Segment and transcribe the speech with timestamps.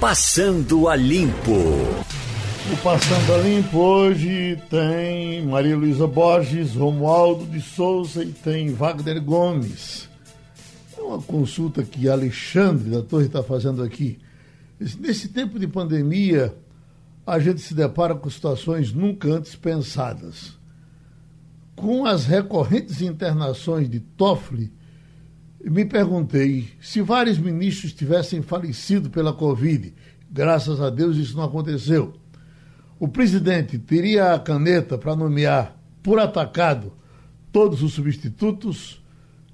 [0.00, 1.52] Passando a Limpo.
[1.52, 9.22] O Passando a Limpo hoje tem Maria Luísa Borges, Romualdo de Souza e tem Wagner
[9.22, 10.06] Gomes.
[10.98, 14.18] É uma consulta que Alexandre da Torre está fazendo aqui.
[14.78, 16.54] Nesse tempo de pandemia,
[17.26, 20.58] a gente se depara com situações nunca antes pensadas.
[21.74, 24.70] Com as recorrentes internações de Toffoli,
[25.70, 29.92] me perguntei se vários ministros tivessem falecido pela Covid.
[30.30, 32.14] Graças a Deus isso não aconteceu.
[32.98, 36.92] O presidente teria a caneta para nomear por atacado
[37.50, 39.02] todos os substitutos?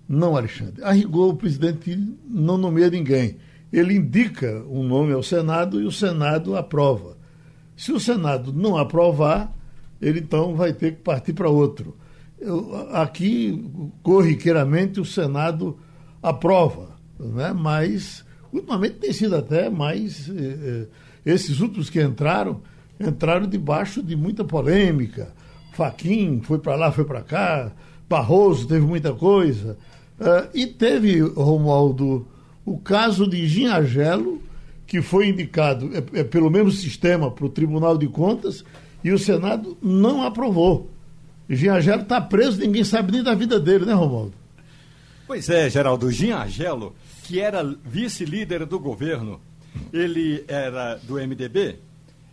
[0.08, 0.84] Não, Alexandre.
[0.84, 1.98] A rigor, o presidente
[2.28, 3.38] não nomeia ninguém.
[3.72, 7.16] Ele indica um nome ao Senado e o Senado aprova.
[7.74, 9.56] Se o Senado não aprovar,
[10.00, 11.96] ele então vai ter que partir para outro.
[12.38, 13.64] Eu, aqui,
[14.02, 15.78] corriqueiramente, o Senado
[16.22, 17.52] aprova, né?
[17.52, 20.28] mas ultimamente tem sido até mais.
[20.28, 20.86] Eh, eh,
[21.24, 22.60] esses últimos que entraram,
[22.98, 25.32] entraram debaixo de muita polêmica.
[25.72, 27.72] Faquim foi para lá, foi para cá,
[28.08, 29.78] Barroso teve muita coisa.
[30.20, 32.26] Uh, e teve, Romualdo,
[32.64, 34.40] o caso de Ginhagelo,
[34.86, 38.64] que foi indicado é, é pelo mesmo sistema para o Tribunal de Contas,
[39.02, 40.90] e o Senado não aprovou.
[41.48, 44.41] Ginhagelo está preso, ninguém sabe nem da vida dele, né, Romualdo?
[45.32, 46.94] Pois é, Geraldo, Ginhagelo,
[47.24, 49.40] que era vice-líder do governo,
[49.90, 51.78] ele era do MDB,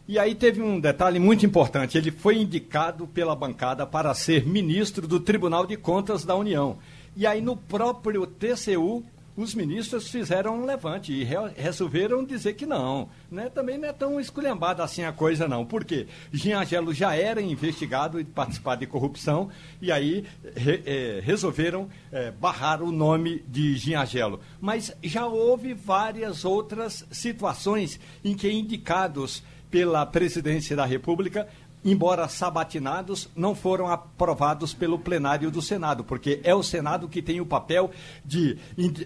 [0.06, 5.08] e aí teve um detalhe muito importante, ele foi indicado pela bancada para ser ministro
[5.08, 6.78] do Tribunal de Contas da União.
[7.16, 12.66] E aí no próprio TCU os ministros fizeram um levante e re resolveram dizer que
[12.66, 13.10] não.
[13.32, 13.50] Né?
[13.50, 15.66] Também não é tão esculhambada assim a coisa, não.
[15.66, 16.08] Por quê?
[16.32, 19.50] Ginhagelo já era investigado e participado de corrupção,
[19.82, 24.40] e aí re é, resolveram é, barrar o nome de Ginhagelo.
[24.60, 31.48] Mas já houve várias outras situações em que indicados pela presidência da República
[31.84, 37.40] embora sabatinados, não foram aprovados pelo plenário do Senado, porque é o Senado que tem
[37.40, 37.92] o papel
[38.26, 38.58] de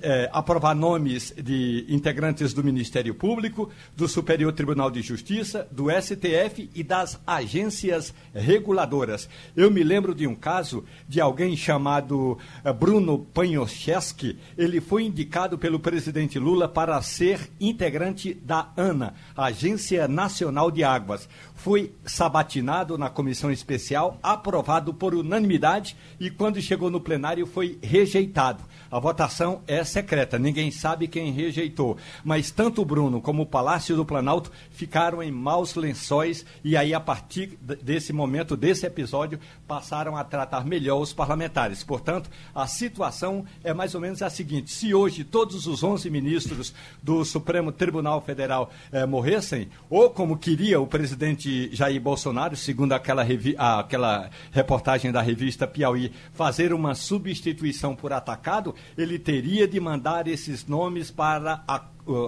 [0.02, 6.70] é, aprovar nomes de integrantes do Ministério Público, do Superior Tribunal de Justiça, do STF
[6.74, 9.30] e das agências reguladoras.
[9.56, 15.58] Eu me lembro de um caso de alguém chamado eh, Bruno Panhocheski, ele foi indicado
[15.58, 23.10] pelo presidente Lula para ser integrante da ANA, Agência Nacional de Águas foi sabatinado na
[23.10, 28.64] comissão especial, aprovado por unanimidade e quando chegou no plenário foi rejeitado.
[28.94, 31.98] A votação é secreta, ninguém sabe quem rejeitou.
[32.24, 36.94] Mas tanto o Bruno como o Palácio do Planalto ficaram em maus lençóis e aí,
[36.94, 41.84] a partir desse momento, desse episódio, passaram a tratar melhor os parlamentares.
[41.84, 46.72] Portanto, a situação é mais ou menos a seguinte: se hoje todos os 11 ministros
[47.02, 53.26] do Supremo Tribunal Federal eh, morressem, ou como queria o presidente Jair Bolsonaro, segundo aquela,
[53.58, 60.66] aquela reportagem da revista Piauí, fazer uma substituição por atacado, ele teria de mandar esses
[60.66, 61.80] nomes para a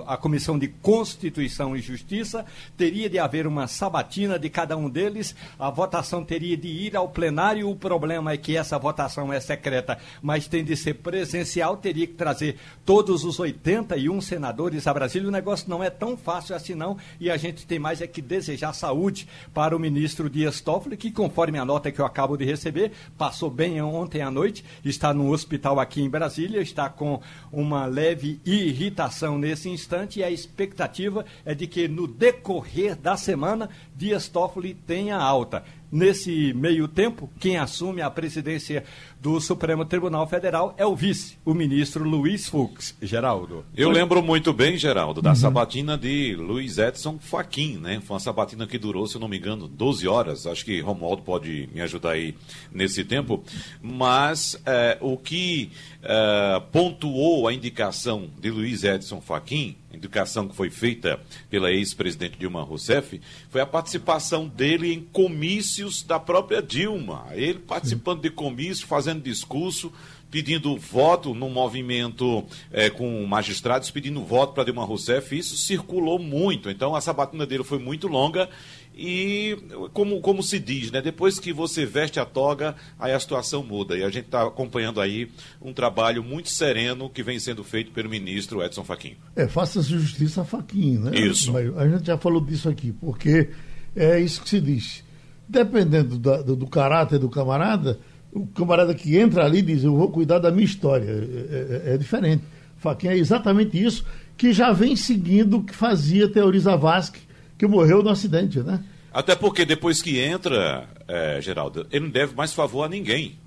[0.06, 2.46] a Comissão de Constituição e Justiça,
[2.78, 7.10] teria de haver uma sabatina de cada um deles, a votação teria de ir ao
[7.10, 7.70] plenário.
[7.70, 12.14] O problema é que essa votação é secreta, mas tem de ser presencial, teria que
[12.14, 15.28] trazer todos os 81 senadores a Brasília.
[15.28, 18.22] O negócio não é tão fácil assim, não, e a gente tem mais é que
[18.22, 22.46] desejar saúde para o ministro Dias Toffoli, que, conforme a nota que eu acabo de
[22.46, 27.22] receber, passou bem ontem à noite, está no hospital aqui em Brasília, está com
[27.52, 33.18] uma leve irritação nesse nesse instante e a expectativa é de que no decorrer da
[33.18, 35.64] semana Dias Toffoli tenha alta.
[35.96, 38.84] Nesse meio tempo, quem assume a presidência
[39.22, 42.94] do Supremo Tribunal Federal é o vice, o ministro Luiz Fux.
[43.02, 43.64] Geraldo.
[43.74, 45.36] Eu lembro muito bem, Geraldo, da uhum.
[45.38, 48.02] sabatina de Luiz Edson Faquin, né?
[48.04, 50.46] Foi uma sabatina que durou, se eu não me engano, 12 horas.
[50.46, 52.36] Acho que Romualdo pode me ajudar aí
[52.74, 53.42] nesse tempo.
[53.82, 55.72] Mas é, o que
[56.04, 61.20] é, pontuou a indicação de Luiz Edson Faquin indicação que foi feita
[61.50, 63.20] pela ex-presidente Dilma Rousseff,
[63.50, 67.28] foi a participação dele em comícios da própria Dilma.
[67.32, 69.92] Ele participando de comícios, fazendo discurso,
[70.30, 75.38] pedindo voto no movimento é, com magistrados, pedindo voto para Dilma Rousseff.
[75.38, 76.70] Isso circulou muito.
[76.70, 78.50] Então a sabatina dele foi muito longa
[78.98, 79.58] e,
[79.92, 83.98] como, como se diz, né, depois que você veste a toga, aí a situação muda.
[83.98, 85.30] E a gente está acompanhando aí
[85.62, 89.16] um trabalho muito sereno que vem sendo feito pelo ministro Edson Fachin.
[89.36, 91.18] É, faça-se justiça a Fachin, né?
[91.18, 91.54] Isso.
[91.58, 93.50] A gente já falou disso aqui, porque
[93.96, 95.04] é isso que se diz.
[95.48, 98.00] Dependendo da, do, do caráter do camarada,
[98.32, 101.06] o camarada que entra ali diz: Eu vou cuidar da minha história.
[101.06, 102.44] É, é, é diferente.
[102.78, 104.06] Faquinha, é exatamente isso
[104.38, 107.20] que já vem seguindo o que fazia Teori Zavascki,
[107.58, 108.84] que morreu no acidente, né?
[109.14, 113.38] Até porque depois que entra, é, Geraldo, ele não deve mais favor a ninguém.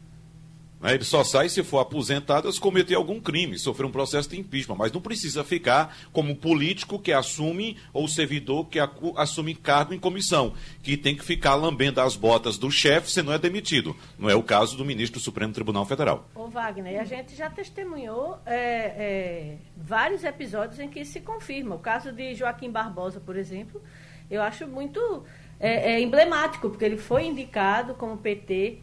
[0.80, 0.94] Né?
[0.94, 4.76] Ele só sai se for aposentado se cometer algum crime, sofrer um processo de impeachment.
[4.76, 8.78] Mas não precisa ficar como político que assume ou servidor que
[9.16, 13.32] assume cargo em comissão, que tem que ficar lambendo as botas do chefe se não
[13.32, 13.96] é demitido.
[14.18, 16.28] Não é o caso do ministro do Supremo Tribunal Federal.
[16.34, 21.74] Ô Wagner, a gente já testemunhou é, é, vários episódios em que se confirma.
[21.74, 23.82] O caso de Joaquim Barbosa, por exemplo,
[24.30, 25.24] eu acho muito
[25.58, 28.78] é, emblemático, porque ele foi indicado como PT,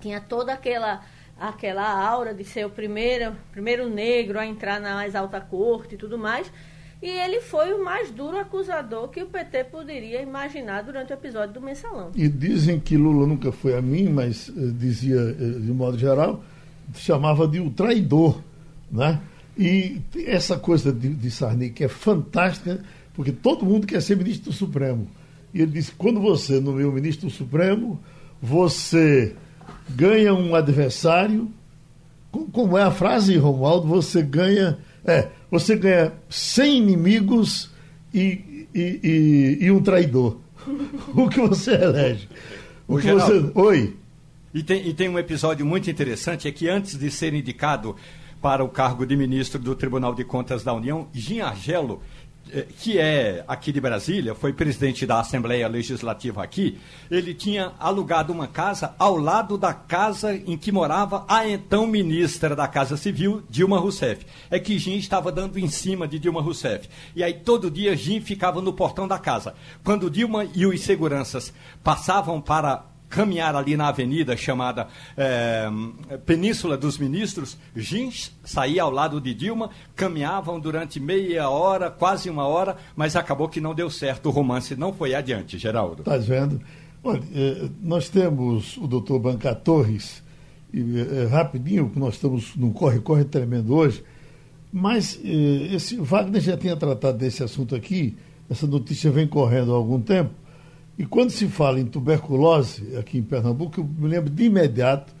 [0.00, 1.04] tinha toda aquela
[1.40, 5.98] aquela aura de ser o primeiro, primeiro negro a entrar na mais alta corte e
[5.98, 6.52] tudo mais.
[7.02, 11.54] E ele foi o mais duro acusador que o PT poderia imaginar durante o episódio
[11.54, 12.10] do mensalão.
[12.14, 16.44] E dizem que Lula nunca foi a mim, mas eh, dizia, eh, de modo geral,
[16.94, 18.42] chamava de o traidor.
[18.92, 19.18] Né?
[19.56, 22.84] E essa coisa de, de Sarney que é fantástica,
[23.14, 25.08] porque todo mundo quer ser ministro do Supremo.
[25.54, 27.98] E ele disse: quando você nomeia o ministro do Supremo,
[28.42, 29.34] você
[29.88, 31.50] ganha um adversário.
[32.52, 33.88] Como é a frase, Romualdo?
[33.88, 34.78] Você ganha.
[35.04, 37.70] É, você ganha 100 inimigos
[38.12, 40.38] e, e, e, e um traidor.
[41.14, 42.28] o que você elege?
[42.86, 43.50] O, que você...
[43.54, 43.96] Oi.
[44.52, 47.96] E tem, e tem um episódio muito interessante: é que antes de ser indicado
[48.40, 52.02] para o cargo de ministro do Tribunal de Contas da União, Gin Argelo
[52.78, 56.78] que é aqui de Brasília, foi presidente da Assembleia Legislativa aqui,
[57.10, 62.56] ele tinha alugado uma casa ao lado da casa em que morava a então ministra
[62.56, 64.26] da Casa Civil, Dilma Rousseff.
[64.50, 66.88] É que Jim estava dando em cima de Dilma Rousseff.
[67.14, 69.54] E aí todo dia Jim ficava no portão da casa.
[69.84, 71.52] Quando Dilma e os seguranças
[71.82, 74.86] passavam para caminhar ali na avenida chamada
[75.16, 75.68] é,
[76.24, 82.46] Península dos Ministros, Gins saía ao lado de Dilma, caminhavam durante meia hora, quase uma
[82.46, 86.02] hora, mas acabou que não deu certo, o romance não foi adiante, Geraldo.
[86.02, 86.60] Está vendo?
[87.02, 90.22] Olha, eh, nós temos o doutor Banca Torres,
[90.72, 94.04] e, é, rapidinho, nós estamos num corre-corre tremendo hoje,
[94.72, 98.16] mas esse Wagner já tinha tratado desse assunto aqui,
[98.48, 100.30] essa notícia vem correndo há algum tempo,
[101.00, 105.14] e quando se fala em tuberculose aqui em Pernambuco, eu me lembro de imediato,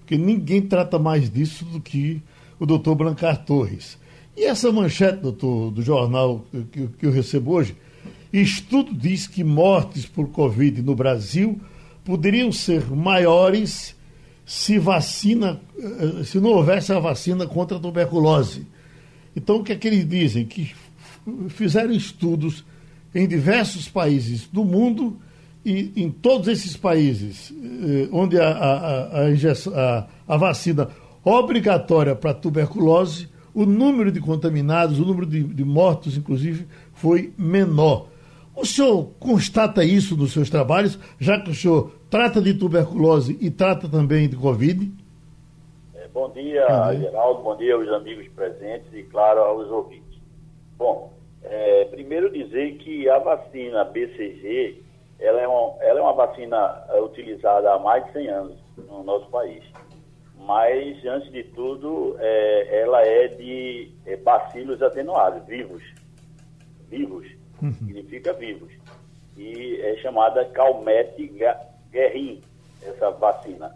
[0.00, 2.20] porque ninguém trata mais disso do que
[2.58, 3.96] o doutor Brancar Torres.
[4.36, 7.76] E essa manchete, doutor, do jornal que, que eu recebo hoje,
[8.32, 11.60] estudo diz que mortes por Covid no Brasil
[12.04, 13.94] poderiam ser maiores
[14.44, 18.66] se vacina, eh, se não houvesse a vacina contra a tuberculose.
[19.36, 20.44] Então, o que é que eles dizem?
[20.44, 20.74] Que
[21.50, 22.64] fizeram estudos
[23.14, 25.18] em diversos países do mundo
[25.64, 30.88] e em todos esses países eh, onde a, a, a, a, vacina
[31.22, 38.06] obrigatória para tuberculose, o número de contaminados, o número de, de mortos, inclusive, foi menor.
[38.56, 43.50] O senhor constata isso nos seus trabalhos, já que o senhor trata de tuberculose e
[43.50, 44.90] trata também de Covid?
[45.94, 46.66] É, bom dia,
[46.98, 50.18] Geraldo, bom dia aos amigos presentes e, claro, aos ouvintes.
[50.78, 54.82] Bom, é, primeiro dizer que a vacina BCG,
[55.18, 58.58] ela é, uma, ela é uma vacina é, utilizada há mais de 100 anos
[58.88, 59.64] no nosso país.
[60.36, 65.82] Mas, antes de tudo, é, ela é de é, bacilos atenuados, vivos.
[66.88, 67.26] Vivos,
[67.62, 67.72] uhum.
[67.74, 68.72] significa vivos.
[69.36, 71.30] E é chamada Calmette
[71.90, 72.42] Guerin,
[72.82, 73.74] essa vacina.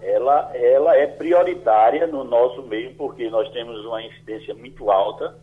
[0.00, 5.36] Ela, ela é prioritária no nosso meio, porque nós temos uma incidência muito alta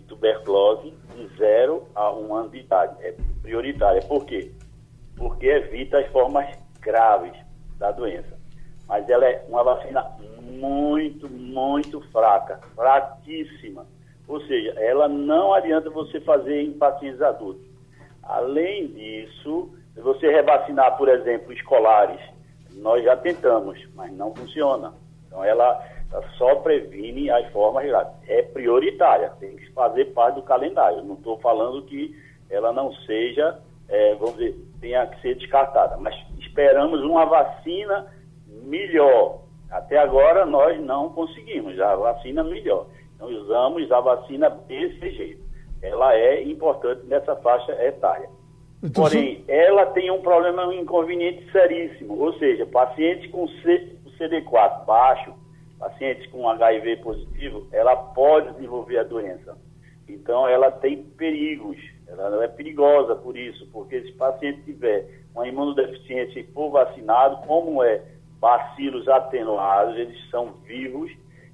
[0.00, 2.96] de tuberculose de 0 a 1 ano de idade.
[3.00, 4.00] É prioritária.
[4.02, 4.52] Por quê?
[5.16, 6.46] Porque evita as formas
[6.80, 7.32] graves
[7.78, 8.38] da doença.
[8.88, 10.04] Mas ela é uma vacina
[10.42, 13.86] muito, muito fraca, fraquíssima.
[14.26, 17.68] Ou seja, ela não adianta você fazer em pacientes adultos.
[18.22, 22.20] Além disso, se você revacinar, por exemplo, escolares,
[22.76, 24.94] nós já tentamos, mas não funciona.
[25.26, 25.84] Então ela
[26.36, 28.12] só previne as formas graves.
[28.28, 31.04] É prioritária, tem que fazer parte do calendário.
[31.04, 32.14] Não estou falando que
[32.48, 38.06] ela não seja, é, vamos dizer, tenha que ser descartada, mas esperamos uma vacina
[38.64, 39.42] melhor.
[39.70, 42.86] Até agora nós não conseguimos a vacina melhor.
[43.14, 45.40] Então usamos a vacina desse jeito.
[45.80, 48.28] Ela é importante nessa faixa etária.
[48.82, 53.46] Então, Porém, ela tem um problema, um inconveniente seríssimo, ou seja, pacientes com
[54.18, 55.34] CD4 baixo,
[55.80, 59.58] pacientes com HIV positivo, ela pode desenvolver a doença.
[60.08, 65.48] Então, ela tem perigos, ela é perigosa por isso, porque se o paciente tiver uma
[65.48, 68.02] imunodeficiência e for vacinado, como é
[68.38, 71.10] bacilos atenuados, eles são vivos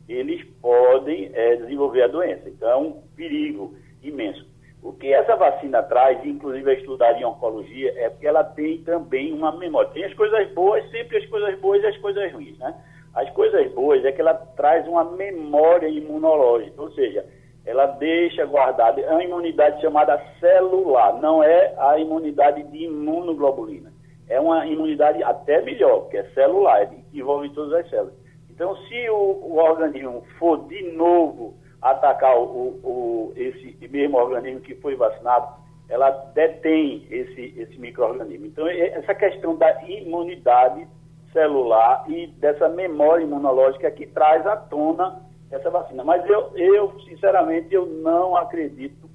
[0.08, 2.48] eles podem é, desenvolver a doença.
[2.48, 4.46] Então é um perigo imenso.
[4.82, 9.32] O que essa vacina traz, inclusive é estudado em oncologia, é porque ela tem também
[9.32, 9.90] uma memória.
[9.90, 12.74] Tem as coisas boas, sempre as coisas boas e as coisas ruins, né?
[13.16, 17.24] As coisas boas é que ela traz uma memória imunológica, ou seja,
[17.64, 23.90] ela deixa guardada uma imunidade chamada celular, não é a imunidade de imunoglobulina.
[24.28, 28.14] É uma imunidade até melhor, porque é celular, é envolve todas as células.
[28.50, 34.74] Então, se o, o organismo for de novo atacar o, o, esse mesmo organismo que
[34.74, 35.54] foi vacinado,
[35.88, 38.46] ela detém esse, esse microorganismo.
[38.46, 40.86] Então, essa questão da imunidade
[41.32, 46.02] celular e dessa memória imunológica que traz à tona essa vacina.
[46.04, 49.08] Mas eu, eu, sinceramente, eu não acredito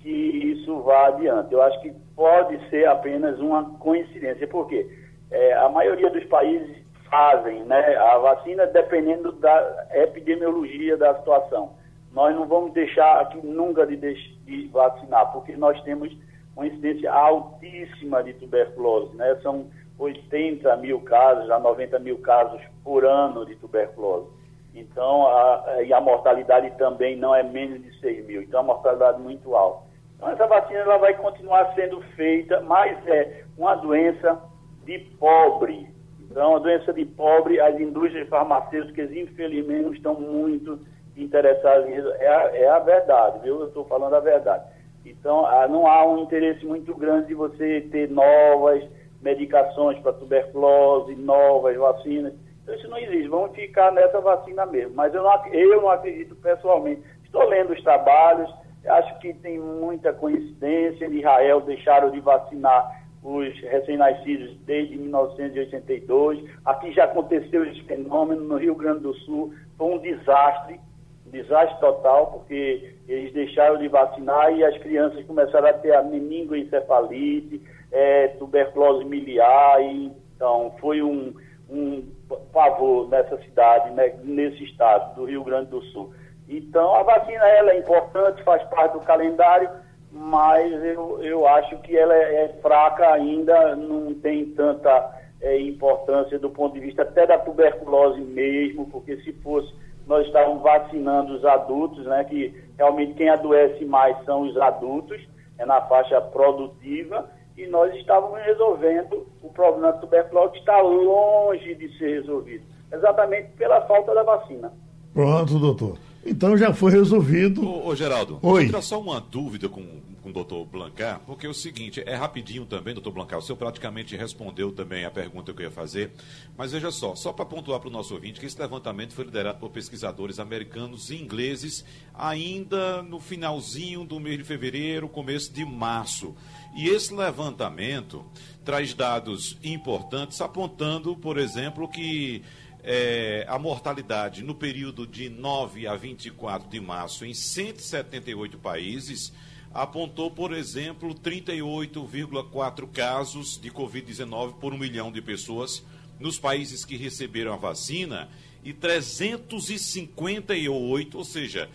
[0.00, 1.52] que isso vá adiante.
[1.52, 4.46] Eu acho que pode ser apenas uma coincidência.
[4.46, 4.88] Por quê?
[5.30, 6.76] É, a maioria dos países
[7.10, 11.72] fazem né, a vacina dependendo da epidemiologia da situação.
[12.12, 16.16] Nós não vamos deixar aqui nunca de, de vacinar, porque nós temos
[16.56, 19.14] uma incidência altíssima de tuberculose.
[19.16, 19.36] Né?
[19.42, 19.66] São
[19.98, 24.28] 80 mil casos a 90 mil casos por ano de tuberculose.
[24.74, 28.42] Então, a, e a mortalidade também não é menos de 6 mil.
[28.42, 29.86] Então, a mortalidade muito alta.
[30.16, 34.38] Então, essa vacina ela vai continuar sendo feita, mas é uma doença
[34.84, 35.88] de pobre.
[36.20, 40.78] Então, a doença de pobre, as indústrias farmacêuticas, infelizmente, estão muito
[41.16, 42.12] interessadas nisso.
[42.18, 43.60] É é a verdade, viu?
[43.60, 44.64] Eu estou falando a verdade.
[45.06, 48.84] Então, não há um interesse muito grande de você ter novas
[49.20, 52.34] medicações para tuberculose, novas vacinas.
[52.62, 53.28] Então, isso não existe.
[53.28, 54.94] Vamos ficar nessa vacina mesmo.
[54.94, 57.02] Mas eu não, eu não acredito pessoalmente.
[57.24, 58.50] Estou lendo os trabalhos,
[58.86, 61.06] Acho que tem muita coincidência.
[61.06, 66.44] Em Israel deixaram de vacinar os recém-nascidos desde 1982.
[66.64, 69.52] Aqui já aconteceu esse fenômeno no Rio Grande do Sul.
[69.76, 70.78] Foi um desastre,
[71.26, 76.02] um desastre total, porque eles deixaram de vacinar e as crianças começaram a ter a
[76.02, 77.60] meningoencefalite,
[77.96, 79.82] é, tuberculose miliar.
[79.82, 81.34] E, então, foi um,
[81.70, 82.06] um
[82.52, 86.12] pavor nessa cidade, né, nesse estado do Rio Grande do Sul.
[86.46, 89.70] Então, a vacina ela é importante, faz parte do calendário,
[90.12, 96.38] mas eu, eu acho que ela é, é fraca ainda, não tem tanta é, importância
[96.38, 99.74] do ponto de vista até da tuberculose mesmo, porque se fosse,
[100.06, 105.20] nós estávamos vacinando os adultos, né, que realmente quem adoece mais são os adultos,
[105.58, 111.74] é na faixa produtiva, e nós estávamos resolvendo o problema da tuberculose que está longe
[111.74, 114.72] de ser resolvido, exatamente pela falta da vacina.
[115.12, 115.98] Pronto, doutor.
[116.26, 117.66] Então já foi resolvido.
[117.66, 118.68] Ô, ô Geraldo, Oi.
[118.70, 119.82] eu só uma dúvida com,
[120.22, 123.56] com o doutor Blancar, porque é o seguinte, é rapidinho também, doutor Blancar, o senhor
[123.56, 126.10] praticamente respondeu também a pergunta que eu ia fazer,
[126.58, 129.58] mas veja só, só para pontuar para o nosso ouvinte, que esse levantamento foi liderado
[129.60, 136.34] por pesquisadores americanos e ingleses ainda no finalzinho do mês de fevereiro, começo de março.
[136.76, 138.26] E esse levantamento
[138.62, 142.42] traz dados importantes apontando, por exemplo, que
[142.84, 149.32] é, a mortalidade no período de 9 a 24 de março em 178 países
[149.72, 155.82] apontou, por exemplo, 38,4 casos de Covid-19 por um milhão de pessoas
[156.20, 158.28] nos países que receberam a vacina
[158.62, 161.70] e 358, ou seja,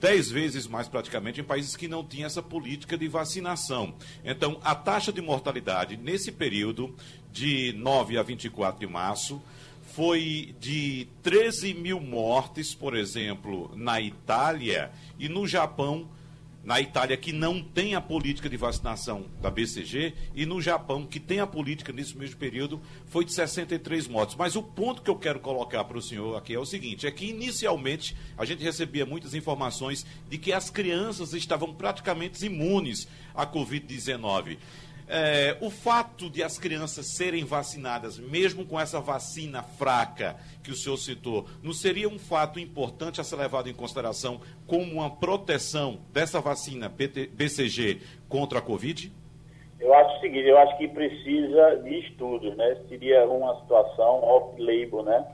[0.00, 3.94] 10 vezes mais praticamente em países que não tinham essa política de vacinação.
[4.24, 6.94] Então, a taxa de mortalidade nesse período
[7.32, 9.42] de 9 a 24 de março
[9.94, 16.06] foi de 13 mil mortes, por exemplo, na Itália e no Japão,
[16.66, 21.20] na Itália que não tem a política de vacinação da BCG e no Japão que
[21.20, 24.34] tem a política nesse mesmo período foi de 63 mortes.
[24.34, 27.10] Mas o ponto que eu quero colocar para o senhor aqui é o seguinte, é
[27.12, 33.46] que inicialmente a gente recebia muitas informações de que as crianças estavam praticamente imunes à
[33.46, 34.58] Covid-19
[35.08, 40.74] é, o fato de as crianças serem vacinadas, mesmo com essa vacina fraca que o
[40.74, 45.98] senhor citou, não seria um fato importante a ser levado em consideração como uma proteção
[46.12, 49.12] dessa vacina BCG contra a Covid?
[49.78, 52.76] Eu acho o seguinte, eu acho que precisa de estudos, né?
[52.88, 55.26] Seria uma situação off-label, né?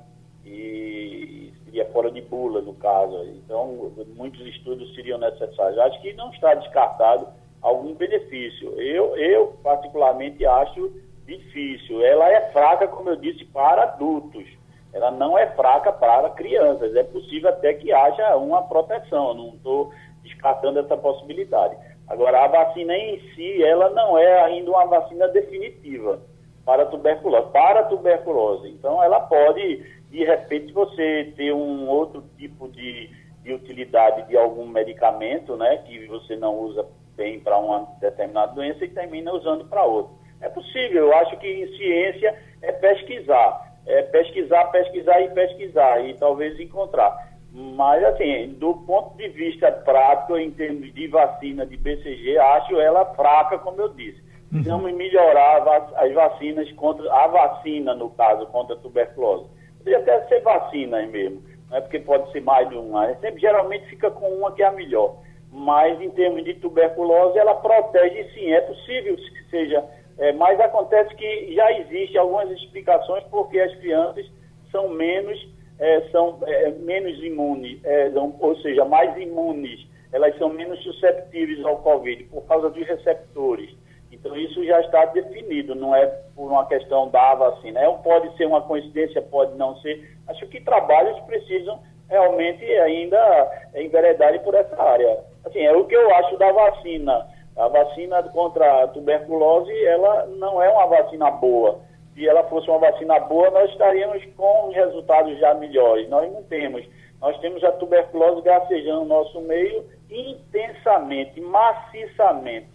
[0.45, 3.25] E seria fora de bula, no caso.
[3.37, 5.79] Então, muitos estudos seriam necessários.
[5.79, 7.29] Acho que não está descartado
[7.62, 8.78] algum benefício.
[8.81, 10.92] Eu, eu particularmente acho
[11.25, 12.04] difícil.
[12.04, 14.45] Ela é fraca, como eu disse, para adultos.
[14.92, 16.95] Ela não é fraca para crianças.
[16.95, 19.33] É possível até que haja uma proteção.
[19.33, 19.92] Não estou
[20.23, 21.76] descartando essa possibilidade.
[22.09, 26.21] Agora, a vacina em si, ela não é ainda uma vacina definitiva
[26.64, 27.50] para tuberculose.
[27.52, 28.69] Para tuberculose.
[28.69, 33.09] Então, ela pode de repente você ter um outro tipo de,
[33.42, 38.85] de utilidade de algum medicamento, né, que você não usa bem para uma determinada doença
[38.85, 40.14] e termina usando para outra.
[40.40, 46.14] É possível, eu acho que em ciência é pesquisar, é pesquisar, pesquisar e pesquisar e
[46.14, 47.33] talvez encontrar.
[47.52, 53.04] Mas, assim, do ponto de vista prático, em termos de vacina de BCG, acho ela
[53.14, 54.21] fraca, como eu disse.
[54.21, 54.49] Uhum.
[54.50, 59.50] Precisamos melhorar as vacinas contra, a vacina, no caso, contra a tuberculose.
[59.78, 63.14] Poderia até ser vacinas mesmo, não é porque pode ser mais de uma.
[63.16, 65.16] Sempre, geralmente fica com uma que é a melhor.
[65.52, 68.50] Mas, em termos de tuberculose, ela protege sim.
[68.52, 69.85] É possível que seja.
[70.18, 74.26] É, mas acontece que já existem algumas explicações porque as crianças
[74.71, 75.38] são menos
[75.82, 81.78] é, são é, menos imunes, é, ou seja, mais imunes, elas são menos susceptíveis ao
[81.78, 83.75] Covid por causa dos receptores.
[84.12, 86.06] Então, isso já está definido, não é
[86.37, 87.80] por uma questão da vacina.
[87.80, 90.16] É, pode ser uma coincidência, pode não ser.
[90.28, 95.18] Acho que trabalhos precisam realmente ainda enveredarem por essa área.
[95.45, 97.27] Assim, é o que eu acho da vacina.
[97.57, 101.81] A vacina contra a tuberculose, ela não é uma vacina boa
[102.15, 106.09] se ela fosse uma vacina boa, nós estaríamos com resultados já melhores.
[106.09, 106.85] Nós não temos.
[107.21, 112.69] Nós temos a tuberculose gracejando no nosso meio intensamente, maciçamente.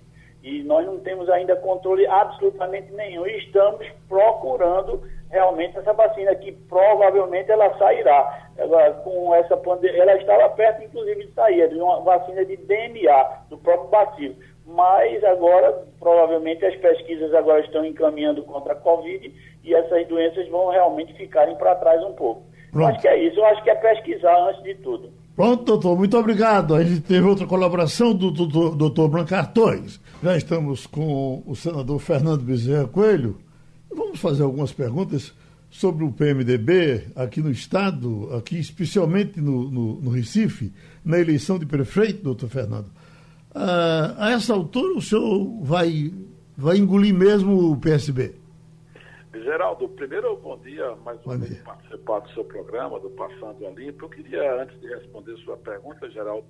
[0.44, 3.26] E nós não temos ainda controle absolutamente nenhum.
[3.28, 8.50] Estamos procurando realmente essa vacina, que provavelmente ela sairá.
[8.57, 13.41] Ela, com essa pandemia, ela estava perto, inclusive, de sair, de uma vacina de DNA,
[13.50, 14.36] do próprio bacilo
[14.67, 20.69] mas agora, provavelmente, as pesquisas agora estão encaminhando contra a Covid e essas doenças vão
[20.69, 22.43] realmente ficarem para trás um pouco.
[22.72, 22.89] Pronto.
[22.89, 25.10] Acho que é isso, eu acho que é pesquisar antes de tudo.
[25.36, 26.75] Pronto, doutor, muito obrigado.
[26.75, 30.01] A gente teve outra colaboração do doutor, doutor Brancartões.
[30.22, 33.38] Já estamos com o senador Fernando Bezerra Coelho.
[33.98, 35.34] Vamos fazer algumas perguntas
[35.72, 40.72] sobre o PMDB aqui no Estado, aqui especialmente no, no, no Recife,
[41.04, 42.86] na eleição de prefeito, doutor Fernando.
[43.56, 46.13] Uh, a essa altura o senhor vai,
[46.56, 48.36] vai engolir mesmo o PSB?
[49.34, 54.05] Geraldo, primeiro bom dia, mais uma vez participar do seu programa, do Passando a Limpo.
[54.05, 56.46] Eu queria, antes de responder sua pergunta, Geraldo,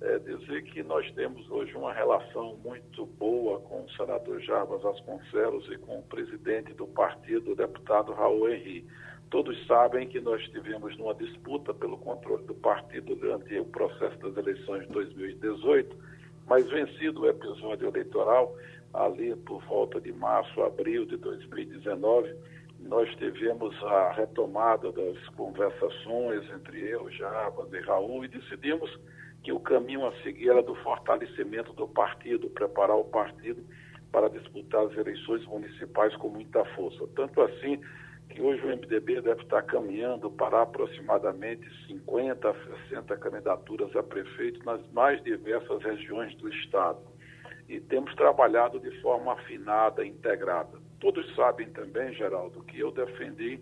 [0.00, 5.68] é, dizer que nós temos hoje uma relação muito boa com o senador Jarbas Vasconcelos
[5.70, 8.86] e com o presidente do partido, o deputado Raul Henri.
[9.30, 14.36] Todos sabem que nós tivemos numa disputa pelo controle do partido durante o processo das
[14.36, 16.08] eleições de 2018
[16.48, 18.56] mas vencido o episódio eleitoral,
[18.94, 22.34] ali por volta de março, abril de 2019,
[22.80, 28.90] nós tivemos a retomada das conversações entre eu, Jabas e Raul e decidimos
[29.48, 33.64] que o caminho a seguir era do fortalecimento do partido, preparar o partido
[34.12, 37.08] para disputar as eleições municipais com muita força.
[37.16, 37.80] Tanto assim
[38.28, 42.54] que hoje o MDB deve estar caminhando para aproximadamente 50 a
[42.90, 47.00] 60 candidaturas a prefeito nas mais diversas regiões do Estado.
[47.70, 50.78] E temos trabalhado de forma afinada, integrada.
[51.00, 53.58] Todos sabem também, Geraldo, que eu defendi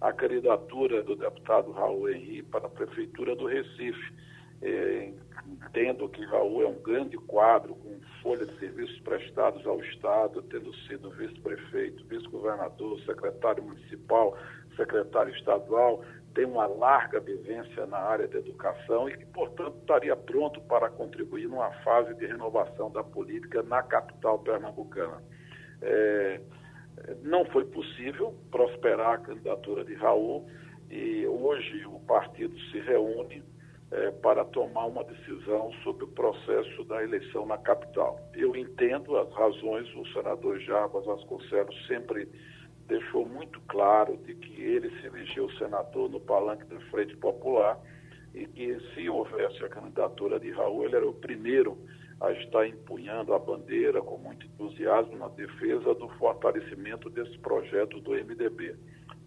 [0.00, 4.18] a candidatura do deputado Raul Henri para a Prefeitura do Recife.
[4.60, 5.12] É,
[5.46, 10.74] entendo que Raul é um grande quadro, com folha de serviços prestados ao Estado, tendo
[10.86, 14.36] sido vice-prefeito, vice-governador, secretário municipal,
[14.76, 16.02] secretário estadual,
[16.34, 21.48] tem uma larga vivência na área da educação e que, portanto, estaria pronto para contribuir
[21.48, 25.22] numa fase de renovação da política na capital pernambucana.
[25.80, 26.40] É,
[27.22, 30.46] não foi possível prosperar a candidatura de Raul
[30.90, 33.42] e hoje o partido se reúne
[33.90, 38.20] é, para tomar uma decisão sobre o processo da eleição na capital.
[38.34, 42.28] Eu entendo as razões, o senador Jarbas Vasconcelos sempre
[42.86, 47.78] deixou muito claro de que ele se elegeu senador no palanque da Frente Popular
[48.34, 51.78] e que se houvesse a candidatura de Raul, ele era o primeiro
[52.20, 58.10] a estar empunhando a bandeira com muito entusiasmo na defesa do fortalecimento desse projeto do
[58.10, 58.74] MDB.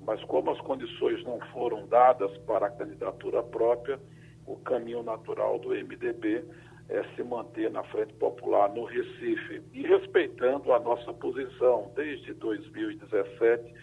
[0.01, 3.99] Mas como as condições não foram dadas para a candidatura própria,
[4.45, 6.43] o caminho natural do MDB
[6.89, 13.73] é se manter na Frente Popular no Recife e respeitando a nossa posição desde 2017,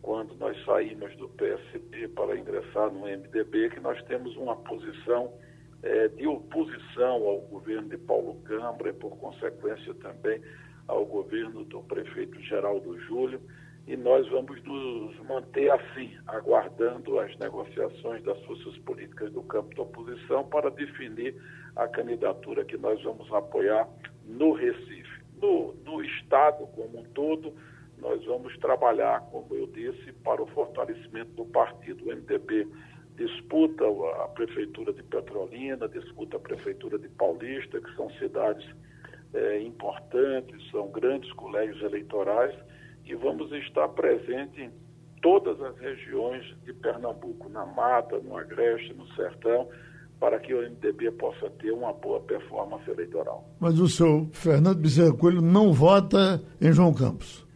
[0.00, 5.32] quando nós saímos do PSB para ingressar no MDB, que nós temos uma posição
[5.82, 10.40] é, de oposição ao governo de Paulo Câmara e, por consequência, também
[10.88, 13.40] ao governo do prefeito Geraldo Júlio
[13.86, 19.82] e nós vamos nos manter assim, aguardando as negociações das forças políticas do campo da
[19.82, 21.34] oposição para definir
[21.74, 23.88] a candidatura que nós vamos apoiar
[24.26, 25.20] no Recife.
[25.40, 27.54] No, no Estado como um todo,
[27.98, 32.04] nós vamos trabalhar, como eu disse, para o fortalecimento do partido.
[32.04, 32.66] O MDB
[33.16, 33.84] disputa
[34.22, 38.66] a prefeitura de Petrolina, disputa a prefeitura de Paulista, que são cidades
[39.34, 42.54] é, importantes, são grandes colégios eleitorais,
[43.10, 44.70] e vamos estar presentes em
[45.20, 49.68] todas as regiões de Pernambuco, na Mata, no Agreste, no Sertão,
[50.20, 53.44] para que o MDB possa ter uma boa performance eleitoral.
[53.58, 57.46] Mas o senhor Fernando Bezerra Coelho não vota em João Campos?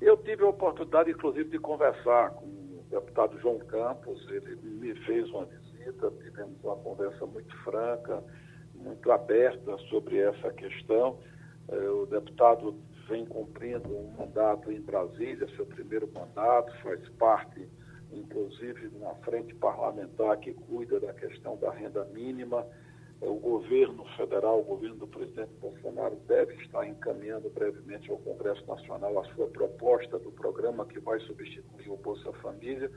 [0.00, 5.28] Eu tive a oportunidade, inclusive, de conversar com o deputado João Campos, ele me fez
[5.30, 8.22] uma visita, tivemos uma conversa muito franca,
[8.74, 11.18] muito aberta sobre essa questão.
[11.68, 12.74] Eh, o deputado
[13.08, 17.68] vem cumprindo um mandato em Brasília, seu primeiro mandato, faz parte
[18.16, 22.66] inclusive na frente parlamentar que cuida da questão da renda mínima.
[23.20, 28.64] É, o governo federal, o governo do presidente Bolsonaro, deve estar encaminhando brevemente ao Congresso
[28.66, 32.90] Nacional a sua proposta do programa que vai substituir o Bolsa Família.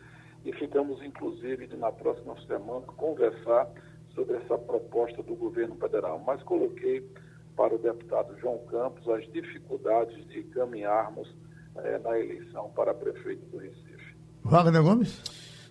[0.45, 3.69] E ficamos, inclusive, de, na próxima semana conversar
[4.13, 6.19] sobre essa proposta do governo federal.
[6.19, 7.07] Mas coloquei
[7.57, 11.27] para o deputado João Campos as dificuldades de caminharmos
[11.75, 14.15] eh, na eleição para prefeito do Recife.
[14.43, 15.21] Wagner Gomes?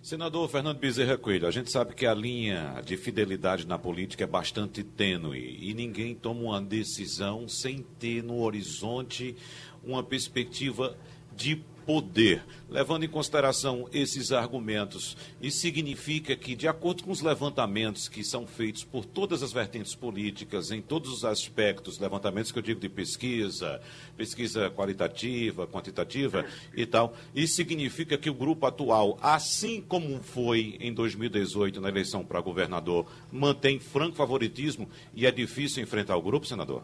[0.03, 4.27] Senador Fernando Bezerra Coelho, a gente sabe que a linha de fidelidade na política é
[4.27, 9.35] bastante tênue e ninguém toma uma decisão sem ter no horizonte
[9.83, 10.95] uma perspectiva
[11.35, 12.43] de poder.
[12.69, 18.45] Levando em consideração esses argumentos, isso significa que, de acordo com os levantamentos que são
[18.45, 22.89] feitos por todas as vertentes políticas, em todos os aspectos, levantamentos que eu digo de
[22.89, 23.79] pesquisa,
[24.17, 26.45] pesquisa qualitativa, quantitativa
[26.75, 32.25] e tal, isso significa que o grupo atual, assim como foi em 2018 na eleição
[32.25, 36.83] para governador, mantém franco favoritismo e é difícil enfrentar o grupo, senador?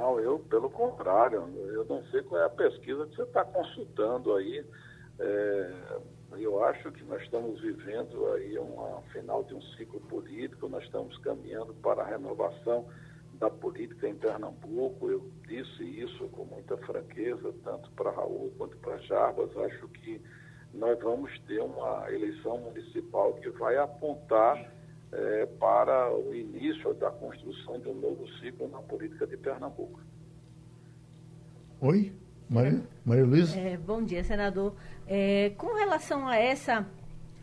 [0.00, 4.34] Não, eu, pelo contrário, eu não sei qual é a pesquisa que você está consultando
[4.34, 4.64] aí.
[5.18, 5.72] É,
[6.38, 11.18] eu acho que nós estamos vivendo aí uma final de um ciclo político, nós estamos
[11.18, 12.88] caminhando para a renovação
[13.34, 15.10] da política em Pernambuco.
[15.10, 19.54] Eu disse isso com muita franqueza, tanto para Raul quanto para Jarbas.
[19.54, 20.18] Acho que
[20.72, 24.72] nós vamos ter uma eleição municipal que vai apontar
[25.12, 30.00] é, para o início da construção de um novo ciclo na política de Pernambuco.
[31.80, 32.12] Oi,
[32.48, 33.58] Maria, Maria Luísa?
[33.58, 34.74] É, bom dia, senador.
[35.06, 36.86] É, com relação a essa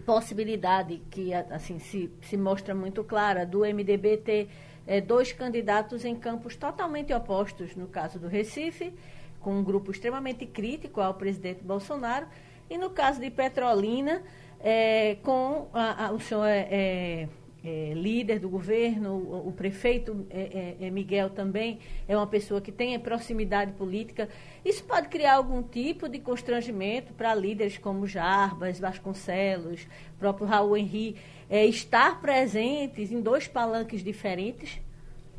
[0.05, 4.49] possibilidade que assim se, se mostra muito clara do MDB ter
[4.85, 8.93] é, dois candidatos em campos totalmente opostos, no caso do Recife,
[9.41, 12.25] com um grupo extremamente crítico ao presidente Bolsonaro,
[12.69, 14.23] e no caso de Petrolina,
[14.61, 17.29] é, com a, a, o senhor é, é
[17.63, 22.61] é, líder do governo, o, o prefeito é, é, é, Miguel também é uma pessoa
[22.61, 24.29] que tem proximidade política.
[24.63, 29.87] Isso pode criar algum tipo de constrangimento para líderes como Jarbas, Vasconcelos,
[30.19, 31.17] próprio Raul Henri,
[31.49, 34.79] é, estar presentes em dois palanques diferentes?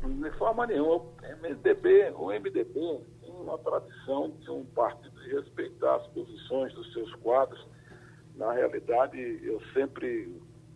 [0.03, 0.95] De forma nenhuma.
[0.95, 6.91] O MDB, o MDB tem uma tradição de um partido de respeitar as posições dos
[6.93, 7.65] seus quadros.
[8.35, 10.29] Na realidade, eu sempre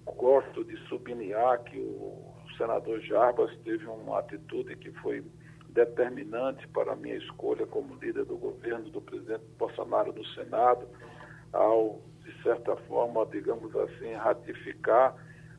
[0.05, 5.23] gosto de sublinhar que o senador Jarbas teve uma atitude que foi
[5.69, 10.87] determinante para a minha escolha como líder do governo do presidente Bolsonaro no Senado,
[11.51, 15.15] ao, de certa forma, digamos assim, ratificar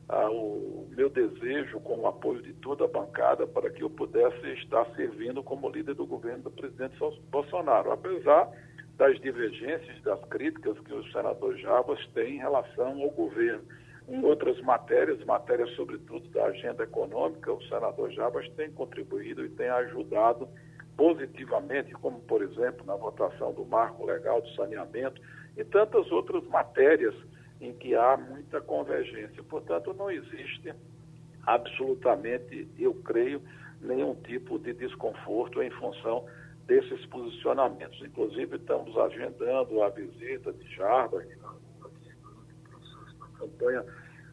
[0.07, 4.47] ah, o meu desejo, com o apoio de toda a bancada, para que eu pudesse
[4.53, 6.95] estar servindo como líder do governo do presidente
[7.29, 8.49] Bolsonaro, apesar
[8.97, 13.63] das divergências, das críticas que o senador Jarbas tem em relação ao governo.
[14.07, 19.67] Em outras matérias, matérias sobretudo da agenda econômica, o senador Jabas tem contribuído e tem
[19.67, 20.47] ajudado
[20.95, 25.21] positivamente, como, por exemplo, na votação do marco legal do saneamento
[25.57, 27.15] e tantas outras matérias
[27.59, 29.41] em que há muita convergência.
[29.43, 30.73] Portanto, não existe
[31.45, 33.41] absolutamente, eu creio,
[33.81, 36.25] nenhum tipo de desconforto em função
[36.65, 38.01] desses posicionamentos.
[38.01, 41.27] Inclusive, estamos agendando a visita de Jarbas,
[43.45, 43.85] campanha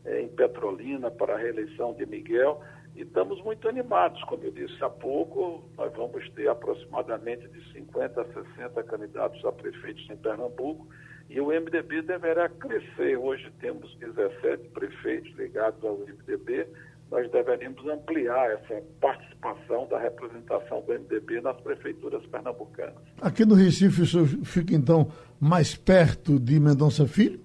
[0.05, 2.61] é, em Petrolina para a reeleição de Miguel
[2.95, 8.21] e estamos muito animados, como eu disse há pouco, nós vamos ter aproximadamente de 50
[8.21, 10.87] a 60 candidatos a prefeitos em Pernambuco
[11.31, 13.17] e o MDB deverá crescer.
[13.17, 16.69] Hoje temos 17 prefeitos ligados ao MDB,
[17.11, 23.03] nós deveríamos ampliar essa participação da representação do MDB nas prefeituras pernambucanas.
[23.21, 27.41] Aqui no Recife, o senhor fica então mais perto de Mendonça Filho?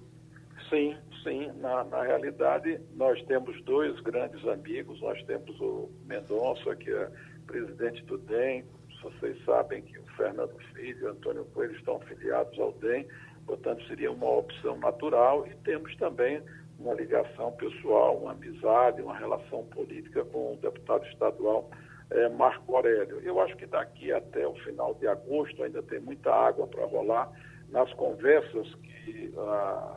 [1.68, 4.98] Na, na realidade, nós temos dois grandes amigos.
[5.02, 7.10] Nós temos o Mendonça, que é
[7.46, 8.64] presidente do DEM,
[9.02, 13.06] Vocês sabem que o Fernando Filho e o Antônio Coelho estão filiados ao DEM,
[13.46, 15.46] portanto, seria uma opção natural.
[15.46, 16.42] E temos também
[16.78, 21.70] uma ligação pessoal, uma amizade, uma relação política com o deputado estadual
[22.10, 23.20] é, Marco Aurélio.
[23.20, 27.30] Eu acho que daqui até o final de agosto ainda tem muita água para rolar
[27.68, 28.74] nas conversas
[29.12, 29.96] que ah,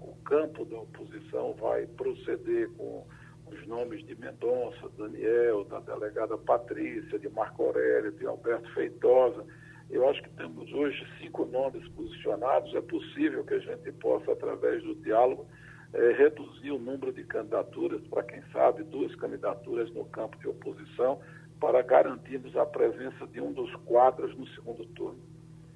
[0.00, 3.04] o campo da oposição vai proceder com
[3.46, 9.44] os nomes de Mendonça, Daniel, da delegada Patrícia, de Marco Aurélio, de Alberto Feitosa.
[9.90, 12.74] Eu acho que temos hoje cinco nomes posicionados.
[12.74, 15.46] É possível que a gente possa, através do diálogo,
[15.94, 21.18] é, reduzir o número de candidaturas para, quem sabe, duas candidaturas no campo de oposição,
[21.58, 25.18] para garantirmos a presença de um dos quadros no segundo turno.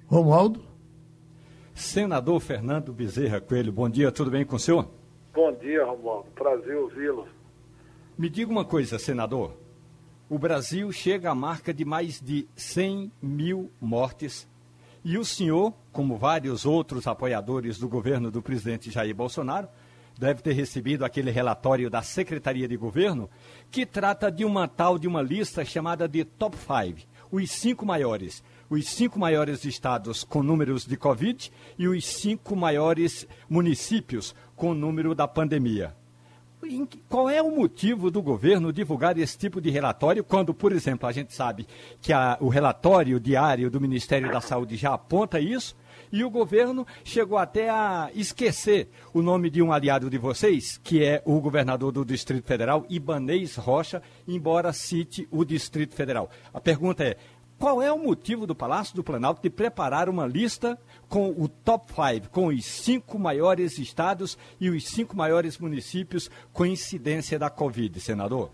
[0.05, 0.72] Romualdo?
[1.73, 4.87] Senador Fernando Bezerra Coelho, bom dia, tudo bem com o senhor?
[5.33, 6.29] Bom dia, Romualdo.
[6.31, 7.27] Prazer ouvi-lo.
[8.17, 9.57] Me diga uma coisa, senador.
[10.29, 14.47] O Brasil chega à marca de mais de 100 mil mortes
[15.03, 19.67] e o senhor, como vários outros apoiadores do governo do presidente Jair Bolsonaro,
[20.17, 23.29] deve ter recebido aquele relatório da Secretaria de Governo
[23.69, 28.43] que trata de uma tal de uma lista chamada de Top 5, os cinco maiores.
[28.69, 34.75] Os cinco maiores estados com números de Covid e os cinco maiores municípios com o
[34.75, 35.95] número da pandemia.
[37.09, 41.11] Qual é o motivo do governo divulgar esse tipo de relatório quando, por exemplo, a
[41.11, 41.67] gente sabe
[42.01, 45.75] que a, o relatório diário do Ministério da Saúde já aponta isso
[46.13, 51.03] e o governo chegou até a esquecer o nome de um aliado de vocês, que
[51.03, 56.29] é o governador do Distrito Federal, Ibanês Rocha, embora cite o Distrito Federal.
[56.53, 57.17] A pergunta é:
[57.63, 61.93] qual é o motivo do Palácio do Planalto de preparar uma lista com o top
[61.93, 68.01] 5, com os cinco maiores estados e os cinco maiores municípios com incidência da Covid,
[68.01, 68.51] senador?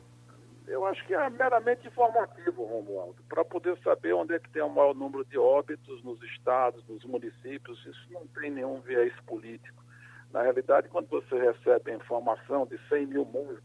[0.67, 4.69] Eu acho que é meramente informativo, Romualdo, para poder saber onde é que tem o
[4.69, 7.83] maior número de óbitos nos estados, nos municípios.
[7.87, 9.83] Isso não tem nenhum viés político.
[10.31, 13.63] Na realidade, quando você recebe a informação de 100 mil mortos,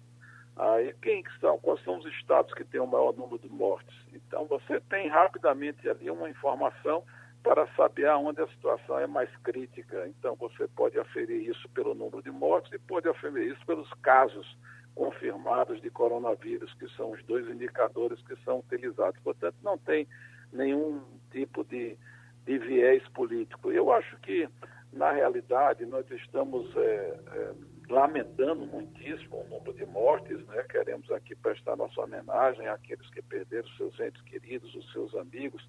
[0.56, 1.58] aí quem que são?
[1.58, 3.94] Quais são os estados que têm o maior número de mortes?
[4.12, 7.02] Então, você tem rapidamente ali uma informação
[7.42, 10.06] para saber aonde a situação é mais crítica.
[10.08, 14.56] Então, você pode aferir isso pelo número de mortes e pode aferir isso pelos casos
[14.94, 19.20] confirmados de coronavírus, que são os dois indicadores que são utilizados.
[19.22, 20.06] Portanto, não tem
[20.52, 21.98] nenhum tipo de,
[22.46, 23.70] de viés político.
[23.70, 24.48] Eu acho que,
[24.92, 27.54] na realidade, nós estamos é, é,
[27.88, 30.62] lamentando muitíssimo o número de mortes, né?
[30.64, 35.66] queremos aqui prestar nossa homenagem àqueles que perderam seus entes queridos, os seus amigos.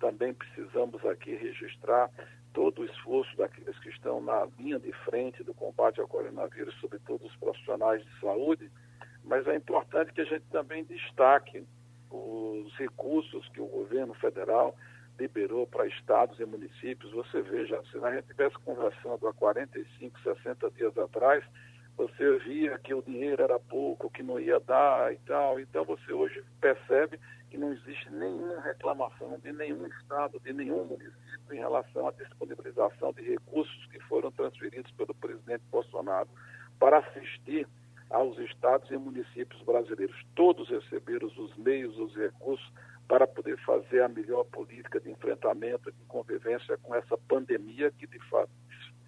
[0.00, 2.10] Também precisamos aqui registrar
[2.52, 7.26] todo o esforço daqueles que estão na linha de frente do combate ao coronavírus, sobretudo
[7.26, 8.70] os profissionais de saúde,
[9.22, 11.64] mas é importante que a gente também destaque
[12.10, 14.74] os recursos que o governo federal
[15.18, 17.12] liberou para estados e municípios.
[17.12, 21.44] Você veja, se a gente estivesse conversando há 45, 60 dias atrás,
[21.96, 25.60] você via que o dinheiro era pouco, que não ia dar e tal.
[25.60, 27.18] Então você hoje percebe
[27.50, 33.12] que não existe nenhuma reclamação de nenhum estado, de nenhum município em relação à disponibilização
[33.12, 36.28] de recursos que foram transferidos pelo presidente Bolsonaro
[36.80, 37.68] para assistir
[38.10, 40.16] aos estados e municípios brasileiros.
[40.34, 42.72] Todos receberam os meios, os recursos
[43.08, 48.18] para poder fazer a melhor política de enfrentamento, de convivência com essa pandemia que, de,
[48.28, 48.50] fato,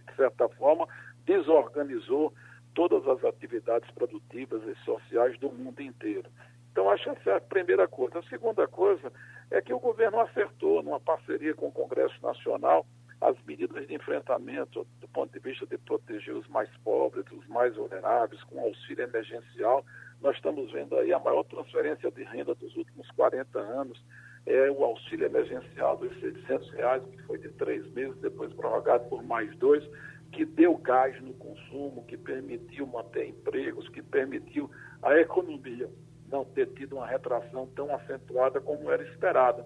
[0.08, 0.86] de certa forma,
[1.24, 2.32] desorganizou
[2.74, 6.28] todas as atividades produtivas e sociais do mundo inteiro.
[6.70, 8.18] Então, acho essa é a primeira coisa.
[8.18, 9.10] A segunda coisa
[9.50, 12.86] é que o governo acertou, numa parceria com o Congresso Nacional,
[13.20, 17.74] as medidas de enfrentamento do ponto de vista de proteger os mais pobres, os mais
[17.74, 19.84] vulneráveis, com auxílio emergencial.
[20.20, 24.02] Nós estamos vendo aí a maior transferência de renda dos últimos 40 anos,
[24.46, 29.22] é o auxílio emergencial dos 600 reais, que foi de três meses, depois prorrogado por
[29.22, 29.84] mais dois,
[30.32, 34.70] que deu gás no consumo, que permitiu manter empregos, que permitiu
[35.02, 35.90] a economia
[36.28, 39.64] não ter tido uma retração tão acentuada como era esperada.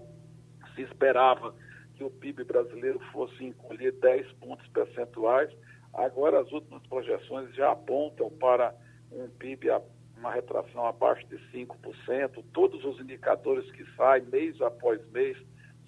[0.74, 1.54] Se esperava
[1.94, 5.50] que o PIB brasileiro fosse encolher 10 pontos percentuais,
[5.92, 8.74] agora as últimas projeções já apontam para
[9.10, 9.68] um PIB,
[10.20, 12.44] uma retração abaixo de 5%.
[12.52, 15.36] Todos os indicadores que saem mês após mês,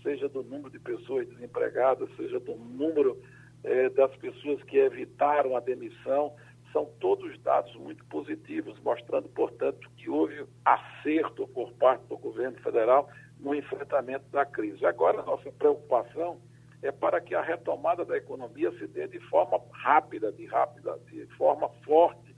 [0.03, 3.23] seja do número de pessoas desempregadas, seja do número
[3.62, 6.35] eh, das pessoas que evitaram a demissão,
[6.73, 13.09] são todos dados muito positivos, mostrando, portanto, que houve acerto por parte do governo federal
[13.38, 14.85] no enfrentamento da crise.
[14.87, 16.40] Agora, a nossa preocupação
[16.81, 21.27] é para que a retomada da economia se dê de forma rápida, de rápida, de
[21.37, 22.32] forma forte,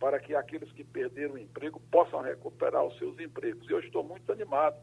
[0.00, 3.68] para que aqueles que perderam o emprego possam recuperar os seus empregos.
[3.68, 4.76] Eu estou muito animado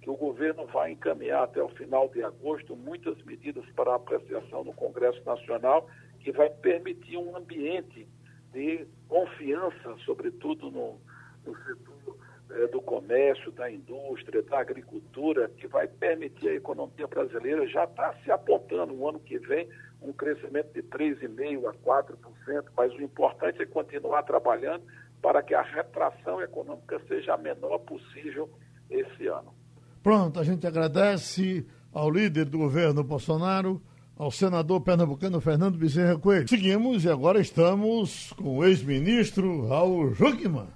[0.00, 4.72] que o governo vai encaminhar até o final de agosto muitas medidas para apreciação no
[4.72, 5.88] Congresso Nacional
[6.20, 8.08] que vai permitir um ambiente
[8.52, 11.00] de confiança, sobretudo no,
[11.44, 12.16] no setor
[12.50, 18.14] é, do comércio, da indústria, da agricultura, que vai permitir a economia brasileira já está
[18.24, 19.68] se apontando o ano que vem
[20.02, 24.84] um crescimento de 3,5% a 4%, mas o importante é continuar trabalhando
[25.20, 28.50] para que a retração econômica seja a menor possível
[28.90, 29.54] esse ano.
[30.02, 33.80] Pronto, a gente agradece ao líder do governo Bolsonaro,
[34.16, 36.48] ao senador pernambucano Fernando Bezerra Coelho.
[36.48, 40.68] Seguimos e agora estamos com o ex-ministro Raul Jugman.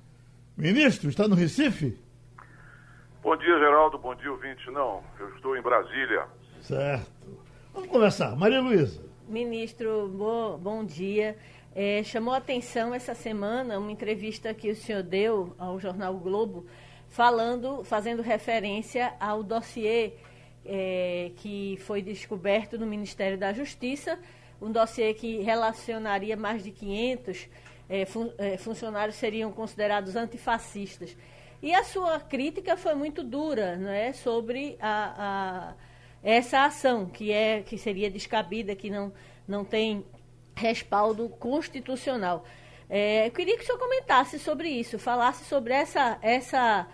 [0.56, 1.98] Ministro, está no Recife?
[3.22, 3.98] Bom dia, Geraldo.
[3.98, 4.70] Bom dia, ouvinte.
[4.70, 6.26] Não, eu estou em Brasília.
[6.60, 7.10] Certo.
[7.74, 8.36] Vamos conversar.
[8.36, 9.04] Maria Luísa.
[9.28, 10.08] Ministro,
[10.60, 11.36] bom, dia.
[11.74, 16.64] É, chamou atenção essa semana uma entrevista que o senhor deu ao jornal Globo,
[17.08, 20.12] falando, fazendo referência ao dossiê
[20.64, 24.16] é, que foi descoberto no Ministério da Justiça,
[24.62, 27.48] um dossiê que relacionaria mais de 500
[27.88, 31.16] é, fun, é, funcionários seriam considerados antifascistas.
[31.60, 35.74] E a sua crítica foi muito dura não é, sobre a, a
[36.22, 39.12] essa ação, que, é, que seria descabida, que não,
[39.46, 40.04] não tem
[40.54, 42.44] respaldo constitucional.
[42.88, 46.86] É, eu queria que o senhor comentasse sobre isso, falasse sobre essa, essa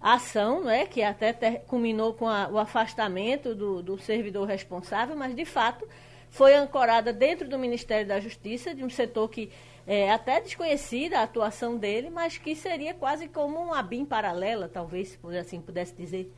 [0.00, 5.16] ação, não é, que até ter, culminou com a, o afastamento do, do servidor responsável,
[5.16, 5.86] mas de fato
[6.30, 9.50] foi ancorada dentro do Ministério da Justiça, de um setor que
[9.86, 15.18] é até desconhecida a atuação dele, mas que seria quase como uma BIM paralela, talvez,
[15.20, 16.32] se assim pudesse dizer.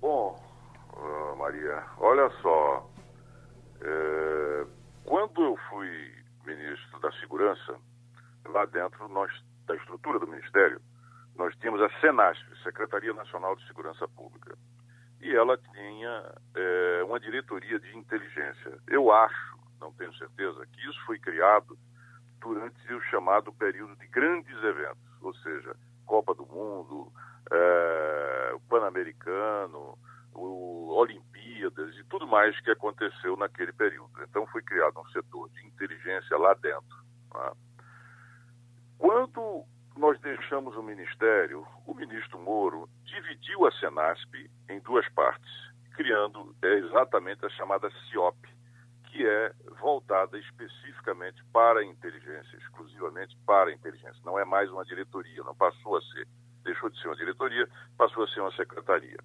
[0.00, 0.38] Bom,
[0.96, 2.88] uh, Maria, olha só,
[3.80, 4.66] é,
[5.04, 7.76] quando eu fui ministro da Segurança,
[8.48, 9.30] lá dentro nós,
[9.66, 10.80] da estrutura do Ministério,
[11.36, 14.56] nós tínhamos a SENASP, Secretaria Nacional de Segurança Pública,
[15.20, 18.78] e ela tinha é, uma diretoria de inteligência.
[18.88, 21.78] Eu acho, não tenho certeza, que isso foi criado
[22.40, 25.74] durante o chamado período de grandes eventos, ou seja,
[26.06, 27.10] Copa do Mundo,
[27.50, 29.98] é, Pan-Americano,
[32.24, 34.10] tudo mais que aconteceu naquele período.
[34.22, 36.96] Então foi criado um setor de inteligência lá dentro.
[37.34, 37.52] Né?
[38.98, 39.64] Quando
[39.96, 45.52] nós deixamos o Ministério, o ministro Moro dividiu a Senasp em duas partes,
[45.94, 48.36] criando é, exatamente a chamada CIOP,
[49.10, 54.20] que é voltada especificamente para a inteligência, exclusivamente para a inteligência.
[54.24, 56.26] Não é mais uma diretoria, não passou a ser,
[56.64, 59.18] deixou de ser uma diretoria, passou a ser uma secretaria.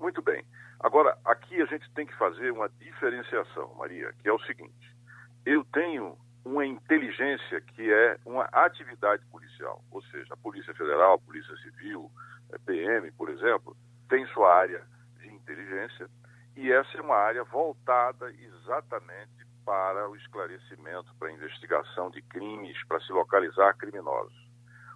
[0.00, 0.44] Muito bem.
[0.80, 4.96] Agora, aqui a gente tem que fazer uma diferenciação, Maria, que é o seguinte:
[5.44, 11.18] eu tenho uma inteligência que é uma atividade policial, ou seja, a Polícia Federal, a
[11.18, 12.10] Polícia Civil,
[12.52, 13.76] é, PM, por exemplo,
[14.08, 14.82] tem sua área
[15.18, 16.08] de inteligência
[16.56, 22.76] e essa é uma área voltada exatamente para o esclarecimento, para a investigação de crimes,
[22.86, 24.48] para se localizar criminosos.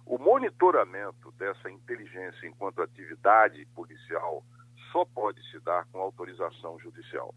[0.05, 4.43] O monitoramento dessa inteligência enquanto atividade policial
[4.93, 7.33] só pode se dar com autorização judicial.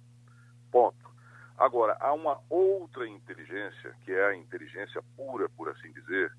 [0.71, 1.17] Ponto.
[1.57, 6.31] Agora, há uma outra inteligência, que é a inteligência pura, por assim dizer,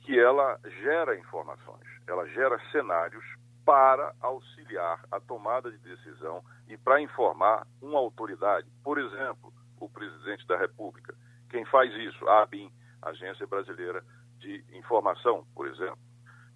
[0.00, 3.24] que ela gera informações, ela gera cenários
[3.64, 10.46] para auxiliar a tomada de decisão e para informar uma autoridade, por exemplo, o presidente
[10.46, 11.14] da República.
[11.50, 12.26] Quem faz isso?
[12.28, 14.02] A ABIN, Agência Brasileira
[14.38, 15.98] de Informação, por exemplo.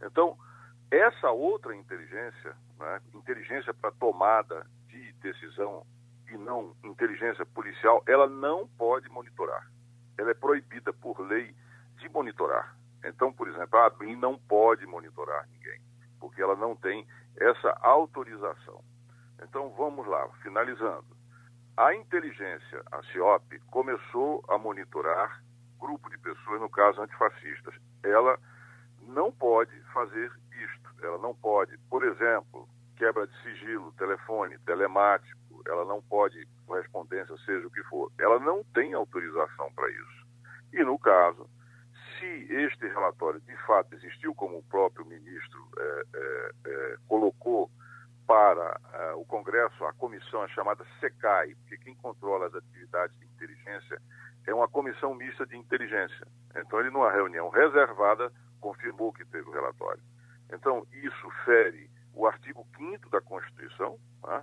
[0.02, 0.36] Então,
[0.90, 5.84] essa outra inteligência, né, inteligência para tomada de decisão
[6.30, 9.70] e não inteligência policial, ela não pode monitorar.
[10.18, 11.54] Ela é proibida por lei
[11.98, 12.76] de monitorar.
[13.04, 15.80] Então, por exemplo, a ABIN não pode monitorar ninguém,
[16.18, 18.82] porque ela não tem essa autorização.
[19.42, 21.16] Então, vamos lá, finalizando.
[21.76, 25.42] A inteligência, a CIOP, começou a monitorar
[25.78, 27.74] grupo de pessoas, no caso antifascistas.
[28.02, 28.38] Ela
[29.02, 30.32] não pode fazer.
[31.02, 37.66] Ela não pode, por exemplo, quebra de sigilo, telefone, telemático, ela não pode correspondência, seja
[37.66, 38.10] o que for.
[38.18, 40.26] Ela não tem autorização para isso.
[40.72, 41.48] E no caso,
[42.18, 47.70] se este relatório de fato existiu, como o próprio ministro é, é, é, colocou
[48.26, 53.24] para é, o Congresso, a comissão a chamada SECAI, porque quem controla as atividades de
[53.26, 54.00] inteligência
[54.46, 56.26] é uma comissão mista de inteligência.
[56.56, 60.02] Então, ele, numa reunião reservada, confirmou que teve o relatório.
[60.52, 64.42] Então, isso fere o artigo 5 da Constituição, né?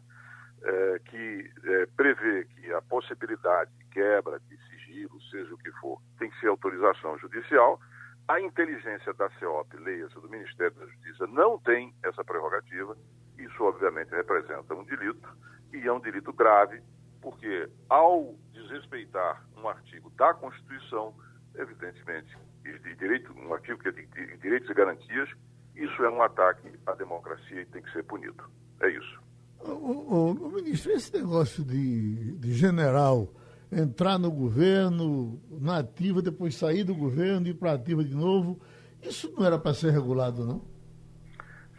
[0.64, 6.00] é, que é, prevê que a possibilidade de quebra de sigilo, seja o que for,
[6.18, 7.80] tem que ser autorização judicial.
[8.28, 12.98] A inteligência da CEOP, leia-se, do Ministério da Justiça, não tem essa prerrogativa.
[13.38, 15.28] Isso, obviamente, representa um delito
[15.74, 16.82] e é um delito grave,
[17.22, 21.14] porque ao desrespeitar um artigo da Constituição,
[21.56, 25.30] evidentemente, de direito, um artigo que é de direitos e garantias,
[25.76, 28.44] isso é um ataque à democracia e tem que ser punido.
[28.82, 29.22] É isso.
[29.60, 33.30] O, o, o ministro, esse negócio de, de general
[33.72, 38.60] entrar no governo, na ativa, depois sair do governo, ir para a ativa de novo,
[39.02, 40.62] isso não era para ser regulado, não?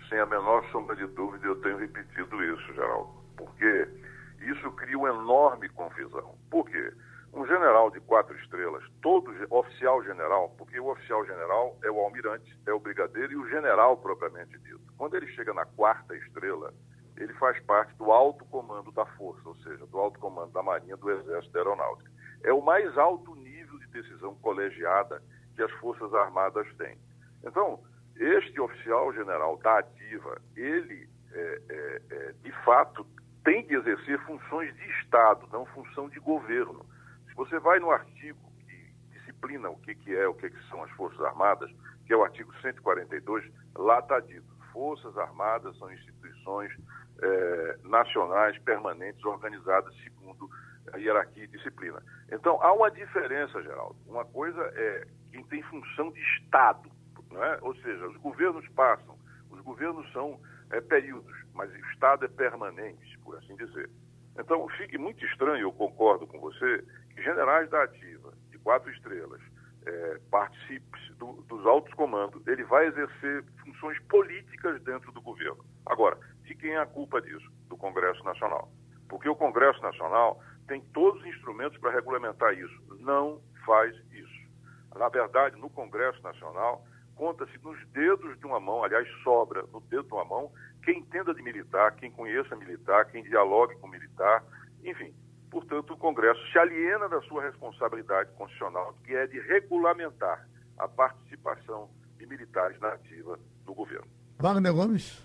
[0.08, 3.88] Sem a menor sombra de dúvida, eu tenho repetido isso, Geraldo, porque
[4.40, 6.34] isso cria uma enorme confusão.
[6.50, 6.92] Por quê?
[7.34, 12.56] Um general de quatro estrelas, todo oficial general, porque o oficial general é o almirante,
[12.64, 14.80] é o brigadeiro e o general propriamente dito.
[14.96, 16.72] Quando ele chega na quarta estrela,
[17.16, 20.96] ele faz parte do alto comando da força, ou seja, do alto comando da Marinha,
[20.96, 22.10] do Exército da Aeronáutica.
[22.44, 25.20] É o mais alto nível de decisão colegiada
[25.56, 26.96] que as Forças Armadas têm.
[27.44, 27.80] Então,
[28.16, 33.06] este oficial general da ativa, ele, é, é, é, de fato,
[33.44, 36.84] tem de exercer funções de Estado, não função de governo.
[37.36, 40.90] Você vai no artigo que disciplina o que, que é, o que, que são as
[40.92, 41.70] Forças Armadas,
[42.06, 43.44] que é o artigo 142,
[43.76, 46.72] lá está dito: Forças Armadas são instituições
[47.22, 50.48] é, nacionais permanentes organizadas segundo
[50.92, 52.02] a hierarquia e disciplina.
[52.30, 53.96] Então, há uma diferença, Geraldo.
[54.06, 56.90] Uma coisa é quem tem função de Estado,
[57.32, 57.58] é?
[57.62, 59.18] ou seja, os governos passam,
[59.50, 60.38] os governos são
[60.70, 63.90] é, períodos, mas o Estado é permanente, por assim dizer.
[64.38, 66.84] Então, fique muito estranho, eu concordo com você,
[67.16, 69.40] generais da ativa, de quatro estrelas,
[69.86, 75.64] é, participe do, dos altos comandos, ele vai exercer funções políticas dentro do governo.
[75.86, 77.50] Agora, de quem é a culpa disso?
[77.68, 78.70] Do Congresso Nacional.
[79.08, 82.82] Porque o Congresso Nacional tem todos os instrumentos para regulamentar isso.
[83.00, 84.44] Não faz isso.
[84.94, 86.84] Na verdade, no Congresso Nacional,
[87.14, 90.52] conta-se nos dedos de uma mão, aliás, sobra no dedo de uma mão,
[90.82, 94.44] quem entenda de militar, quem conheça militar, quem dialogue com militar,
[94.82, 95.14] enfim.
[95.54, 101.88] Portanto, o Congresso se aliena da sua responsabilidade constitucional, que é de regulamentar a participação
[102.18, 104.08] de militares na ativa do governo.
[104.36, 105.24] Wagner Gomes.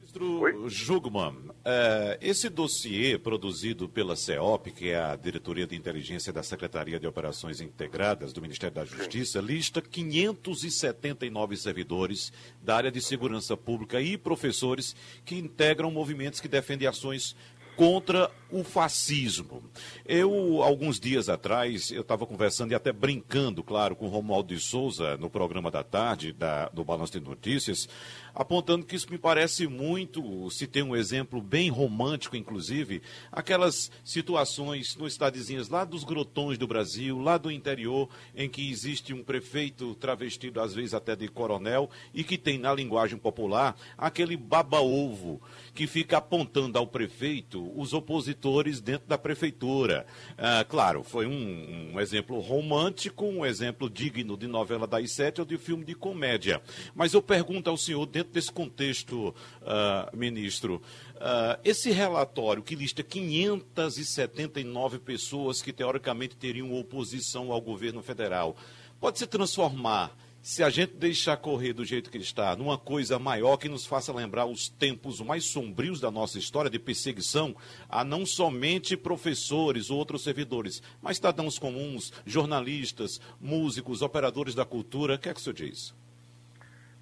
[0.00, 6.42] Ministro Jugman, é, esse dossiê produzido pela CEOP, que é a Diretoria de Inteligência da
[6.42, 12.32] Secretaria de Operações Integradas do Ministério da Justiça, lista 579 servidores
[12.62, 17.36] da área de segurança pública e professores que integram movimentos que defendem ações
[17.76, 19.62] contra o fascismo.
[20.04, 25.16] Eu, alguns dias atrás, eu estava conversando e até brincando, claro, com Romualdo de Souza
[25.18, 27.88] no programa da tarde, da, do Balanço de Notícias,
[28.36, 33.00] apontando que isso me parece muito, se tem um exemplo bem romântico, inclusive,
[33.32, 39.14] aquelas situações nos cidadezinhas lá dos grotões do Brasil, lá do interior, em que existe
[39.14, 44.36] um prefeito travestido, às vezes até de coronel, e que tem na linguagem popular aquele
[44.36, 45.40] baba-ovo
[45.74, 50.06] que fica apontando ao prefeito os opositores dentro da prefeitura.
[50.36, 55.46] Ah, claro, foi um, um, exemplo romântico, um exemplo digno de novela das sete ou
[55.46, 56.60] de filme de comédia.
[56.94, 60.82] Mas eu pergunto ao senhor, dentro desse contexto, ah, ministro,
[61.20, 68.56] ah, esse relatório que lista 579 pessoas que teoricamente teriam oposição ao governo federal,
[69.00, 70.16] pode se transformar
[70.46, 74.12] se a gente deixar correr do jeito que está, numa coisa maior que nos faça
[74.12, 77.56] lembrar os tempos mais sombrios da nossa história de perseguição
[77.88, 85.16] a não somente professores ou outros servidores, mas cidadãos comuns, jornalistas, músicos, operadores da cultura,
[85.16, 85.92] o que é que o senhor diz?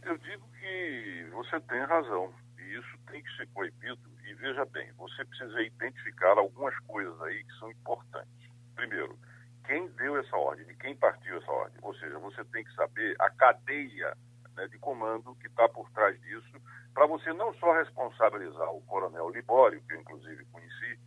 [0.02, 4.00] Eu digo que você tem razão, e isso tem que ser proibido.
[4.24, 8.50] E veja bem, você precisa identificar algumas coisas aí que são importantes.
[8.74, 9.18] Primeiro,
[9.66, 11.78] quem deu essa ordem, de quem partiu essa ordem.
[11.82, 14.16] Ou seja, você tem que saber a cadeia
[14.56, 16.60] né, de comando que está por trás disso,
[16.92, 20.98] para você não só responsabilizar o coronel Libório, que eu inclusive conheci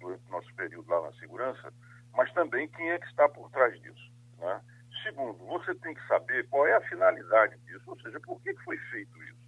[0.00, 1.72] durante o nosso período lá na segurança,
[2.12, 4.12] mas também quem é que está por trás disso.
[4.38, 4.60] Né?
[5.02, 8.64] Segundo, você tem que saber qual é a finalidade disso, ou seja, por que, que
[8.64, 9.45] foi feito isso?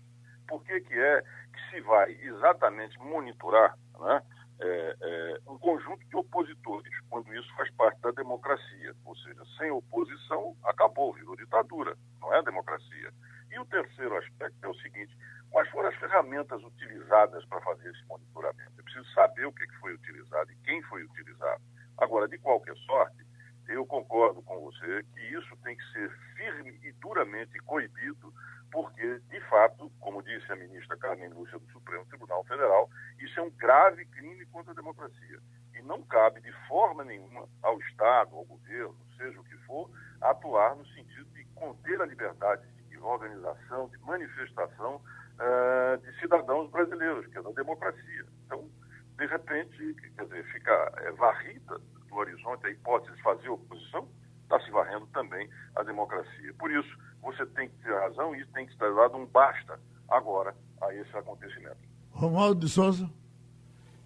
[0.49, 4.23] Por que, que é que se vai exatamente monitorar né,
[4.61, 8.95] é, é, um conjunto de opositores, quando isso faz parte da democracia.
[9.05, 13.13] Ou seja, sem oposição, acabou, virou ditadura, não é democracia.
[13.51, 15.17] E o terceiro aspecto é o seguinte:
[15.51, 18.73] quais foram as ferramentas utilizadas para fazer esse monitoramento?
[18.79, 21.63] É preciso saber o que foi utilizado e quem foi utilizado.
[21.99, 23.27] Agora, de qualquer sorte,
[23.69, 28.33] eu concordo com você que isso tem que ser firme e duramente coibido
[28.71, 32.89] porque, de fato, como disse a ministra Carmen Lúcia do Supremo Tribunal Federal,
[33.19, 35.41] isso é um grave crime contra a democracia.
[35.75, 39.91] E não cabe, de forma nenhuma, ao Estado, ao governo, seja o que for,
[40.21, 47.27] atuar no sentido de conter a liberdade de organização, de manifestação uh, de cidadãos brasileiros,
[47.27, 48.27] que é da democracia.
[48.45, 48.69] Então,
[49.17, 54.09] de repente, quer dizer, fica é, varrida do horizonte a hipótese de fazer oposição,
[54.43, 56.55] está se varrendo também a democracia.
[56.55, 60.55] Por isso, você tem que ter razão e tem que estar dado um basta agora
[60.81, 61.79] a esse acontecimento.
[62.11, 63.09] Romualdo de Souza.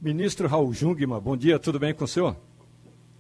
[0.01, 2.37] Ministro Raul Jungmann, bom dia, tudo bem com o senhor?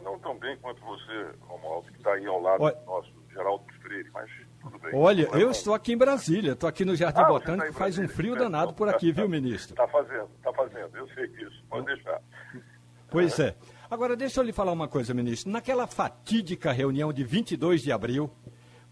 [0.03, 2.75] Não tão bem quanto você, Romualdo, que está aí ao lado Olha...
[2.75, 4.31] do nosso Geraldo Freire, mas
[4.61, 4.91] tudo bem.
[4.95, 8.09] Olha, eu estou aqui em Brasília, estou aqui no Jardim ah, Botânico, tá faz um
[8.09, 9.75] frio danado por aqui, viu, ministro?
[9.75, 12.21] Está fazendo, está fazendo, eu sei disso, pode deixar.
[13.09, 13.55] Pois é.
[13.91, 15.53] Agora, deixa eu lhe falar uma coisa, ministro.
[15.53, 18.31] Naquela fatídica reunião de 22 de abril,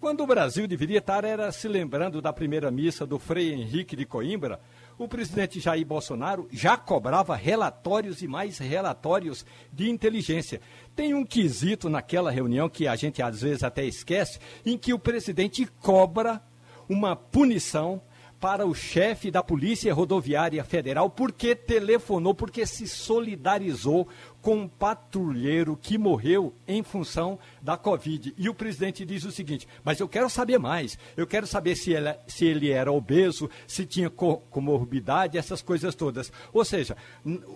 [0.00, 4.06] quando o Brasil deveria estar era se lembrando da primeira missa do Frei Henrique de
[4.06, 4.58] Coimbra,
[4.96, 10.60] o presidente Jair Bolsonaro já cobrava relatórios e mais relatórios de inteligência.
[10.96, 14.98] Tem um quesito naquela reunião que a gente às vezes até esquece, em que o
[14.98, 16.42] presidente cobra
[16.88, 18.00] uma punição
[18.40, 24.08] para o chefe da Polícia Rodoviária Federal porque telefonou, porque se solidarizou
[24.40, 28.34] com um patrulheiro que morreu em função da Covid.
[28.36, 30.98] E o presidente diz o seguinte: mas eu quero saber mais.
[31.16, 36.32] Eu quero saber se ele, se ele era obeso, se tinha comorbidade, essas coisas todas.
[36.52, 36.96] Ou seja,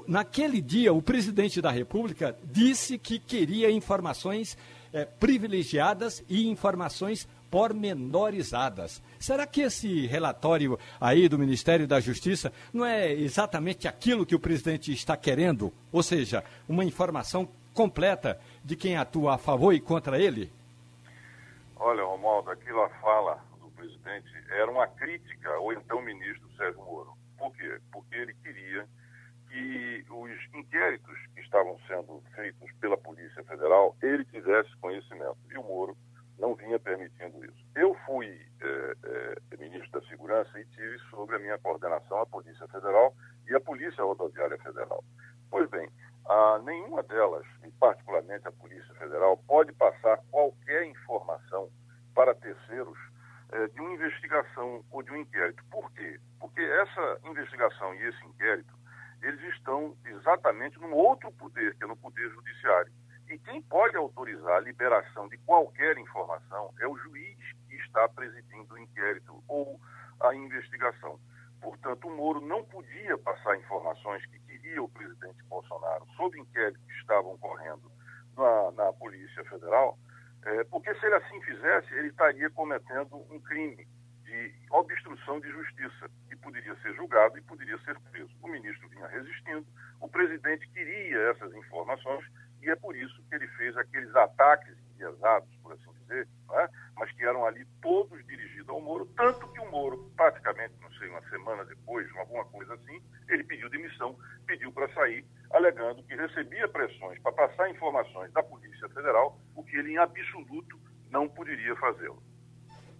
[0.06, 4.56] naquele dia, o presidente da República disse que queria informações
[4.92, 9.00] é, privilegiadas e informações pormenorizadas.
[9.16, 14.40] Será que esse relatório aí do Ministério da Justiça não é exatamente aquilo que o
[14.40, 15.72] presidente está querendo?
[15.92, 20.50] Ou seja, uma informação completa de quem atua a favor e contra ele?
[21.76, 27.12] Olha, Romualdo, aquilo fala do presidente era uma crítica ao então ministro Sérgio Moro.
[27.38, 27.78] Por quê?
[27.92, 28.84] Porque ele queria
[29.48, 35.36] que os inquéritos que estavam sendo feitos pela Polícia Federal, ele tivesse conhecimento.
[35.52, 35.96] E o Moro
[36.38, 37.64] não vinha permitindo isso.
[37.74, 42.66] Eu fui é, é, ministro da Segurança e tive sobre a minha coordenação a Polícia
[42.68, 43.14] Federal
[43.48, 45.04] e a Polícia Rodoviária Federal.
[45.50, 45.88] Pois bem,
[46.26, 51.70] a, nenhuma delas, e particularmente a Polícia Federal, pode passar qualquer informação
[52.14, 52.98] para terceiros
[53.52, 55.62] é, de uma investigação ou de um inquérito.
[55.70, 56.18] Por quê?
[56.40, 58.74] Porque essa investigação e esse inquérito,
[59.22, 62.92] eles estão exatamente num outro poder, que é no Poder Judiciário.
[63.34, 67.36] E quem pode autorizar a liberação de qualquer informação é o juiz
[67.68, 69.80] que está presidindo o inquérito ou
[70.20, 71.18] a investigação.
[71.60, 76.92] Portanto, o Moro não podia passar informações que queria o presidente Bolsonaro sobre inquéritos que
[76.92, 77.90] estavam correndo
[78.36, 79.98] na, na Polícia Federal,
[80.44, 83.84] é, porque se ele assim fizesse, ele estaria cometendo um crime
[84.22, 88.30] de obstrução de justiça e poderia ser julgado e poderia ser preso.
[88.40, 89.66] O ministro vinha resistindo,
[90.00, 92.24] o presidente queria essas informações
[92.64, 96.68] e é por isso que ele fez aqueles ataques enviesados, por assim dizer, é?
[96.96, 101.08] mas que eram ali todos dirigidos ao Moro, tanto que o Moro, praticamente, não sei,
[101.08, 106.68] uma semana depois, alguma coisa assim, ele pediu demissão, pediu para sair, alegando que recebia
[106.68, 110.78] pressões para passar informações da Polícia Federal, o que ele, em absoluto,
[111.10, 112.22] não poderia fazê-lo.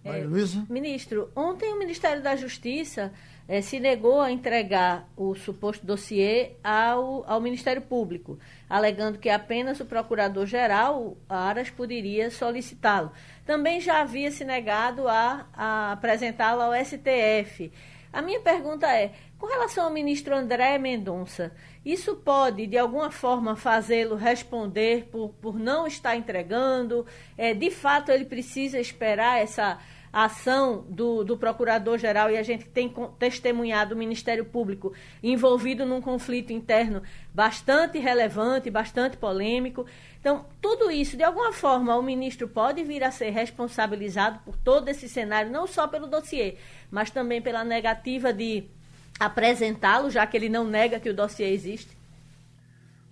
[0.04, 0.22] É,
[0.68, 3.10] ministro, ontem o Ministério da Justiça
[3.47, 8.38] é, se negou a entregar o suposto dossiê ao, ao Ministério Público,
[8.68, 13.12] alegando que apenas o Procurador-Geral, Aras, poderia solicitá-lo.
[13.45, 17.70] Também já havia se negado a, a apresentá-lo ao STF.
[18.12, 21.53] A minha pergunta é, com relação ao ministro André Mendonça,
[21.84, 27.05] isso pode, de alguma forma, fazê-lo responder por, por não estar entregando?
[27.36, 29.78] É, de fato, ele precisa esperar essa
[30.14, 32.88] a ação do, do Procurador-Geral e a gente tem
[33.18, 37.02] testemunhado o Ministério Público envolvido num conflito interno
[37.34, 39.84] bastante relevante, bastante polêmico.
[40.20, 44.88] Então, tudo isso, de alguma forma, o ministro pode vir a ser responsabilizado por todo
[44.88, 46.58] esse cenário, não só pelo dossiê,
[46.92, 48.70] mas também pela negativa de
[49.18, 51.98] apresentá-lo, já que ele não nega que o dossiê existe?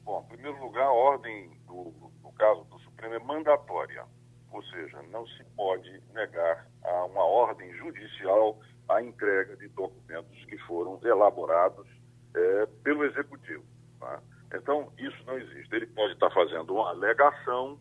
[0.04, 1.92] Bom, em primeiro lugar, a ordem do,
[2.22, 4.04] do caso do Supremo é mandatória,
[4.52, 8.58] ou seja, não se pode negar a uma ordem judicial
[8.88, 11.86] a entrega de documentos que foram elaborados
[12.34, 13.64] é, pelo Executivo.
[13.98, 14.20] Tá?
[14.54, 15.74] Então, isso não existe.
[15.74, 17.78] Ele pode estar fazendo uma alegação,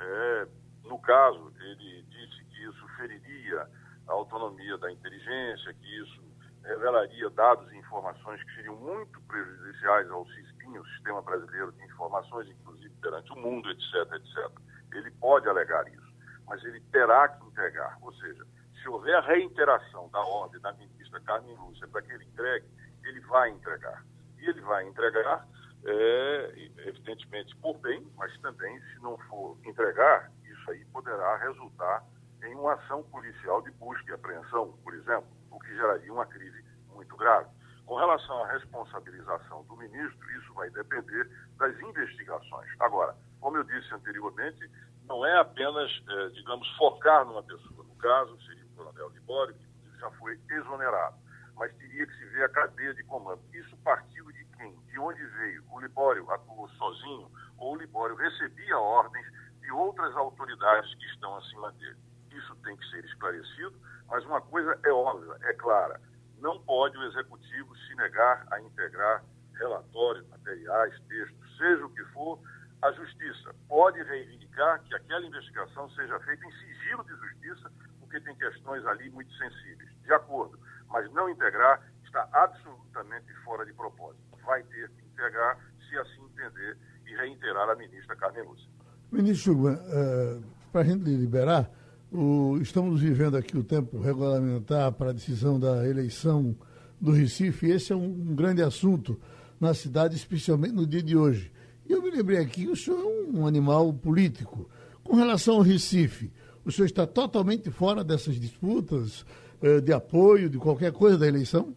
[0.00, 0.48] é,
[0.84, 3.68] no caso, ele disse que isso feriria
[4.08, 6.28] a autonomia da inteligência, que isso
[6.64, 12.48] revelaria dados e informações que seriam muito prejudiciais ao CISPIN, o Sistema Brasileiro de Informações,
[12.48, 14.50] inclusive perante o mundo, etc., etc.
[14.92, 16.07] Ele pode alegar isso
[16.48, 17.98] mas ele terá que entregar.
[18.02, 18.46] Ou seja,
[18.80, 22.66] se houver reiteração da ordem da ministra Carmen Lúcia para que ele entregue,
[23.04, 24.04] ele vai entregar.
[24.38, 25.46] E ele vai entregar,
[25.84, 32.04] é, evidentemente, por bem, mas também, se não for entregar, isso aí poderá resultar
[32.42, 36.64] em uma ação policial de busca e apreensão, por exemplo, o que geraria uma crise
[36.94, 37.48] muito grave.
[37.84, 42.68] Com relação à responsabilização do ministro, isso vai depender das investigações.
[42.80, 44.70] Agora, como eu disse anteriormente,
[45.08, 47.82] não é apenas, eh, digamos, focar numa pessoa.
[47.82, 51.16] No caso, seria o coronel Libório, que já foi exonerado.
[51.56, 53.40] Mas teria que se ver a cadeia de comando.
[53.52, 54.76] Isso partiu de quem?
[54.86, 55.64] De onde veio?
[55.72, 59.26] O Libório atuou sozinho ou o Libório recebia ordens
[59.60, 61.96] de outras autoridades que estão acima dele?
[62.30, 63.76] Isso tem que ser esclarecido,
[64.08, 66.00] mas uma coisa é óbvia, é clara.
[66.38, 72.38] Não pode o executivo se negar a integrar relatórios, materiais, textos, seja o que for,
[72.82, 77.70] a justiça pode reivindicar que aquela investigação seja feita em sigilo de justiça,
[78.00, 79.90] porque tem questões ali muito sensíveis.
[80.02, 80.58] De acordo,
[80.88, 84.22] mas não integrar está absolutamente fora de propósito.
[84.44, 85.58] Vai ter que integrar,
[85.88, 88.68] se assim entender, e reiterar a ministra Carmen Lúcia.
[89.10, 91.70] Ministro uh, para a gente liberar,
[92.12, 96.56] o, estamos vivendo aqui o tempo regulamentar para a decisão da eleição
[97.00, 97.70] do Recife.
[97.70, 99.20] Esse é um, um grande assunto
[99.60, 101.52] na cidade, especialmente no dia de hoje.
[101.88, 104.70] Eu me lembrei aqui que o senhor é um animal político.
[105.02, 106.30] Com relação ao Recife,
[106.64, 109.24] o senhor está totalmente fora dessas disputas
[109.62, 111.74] eh, de apoio, de qualquer coisa da eleição?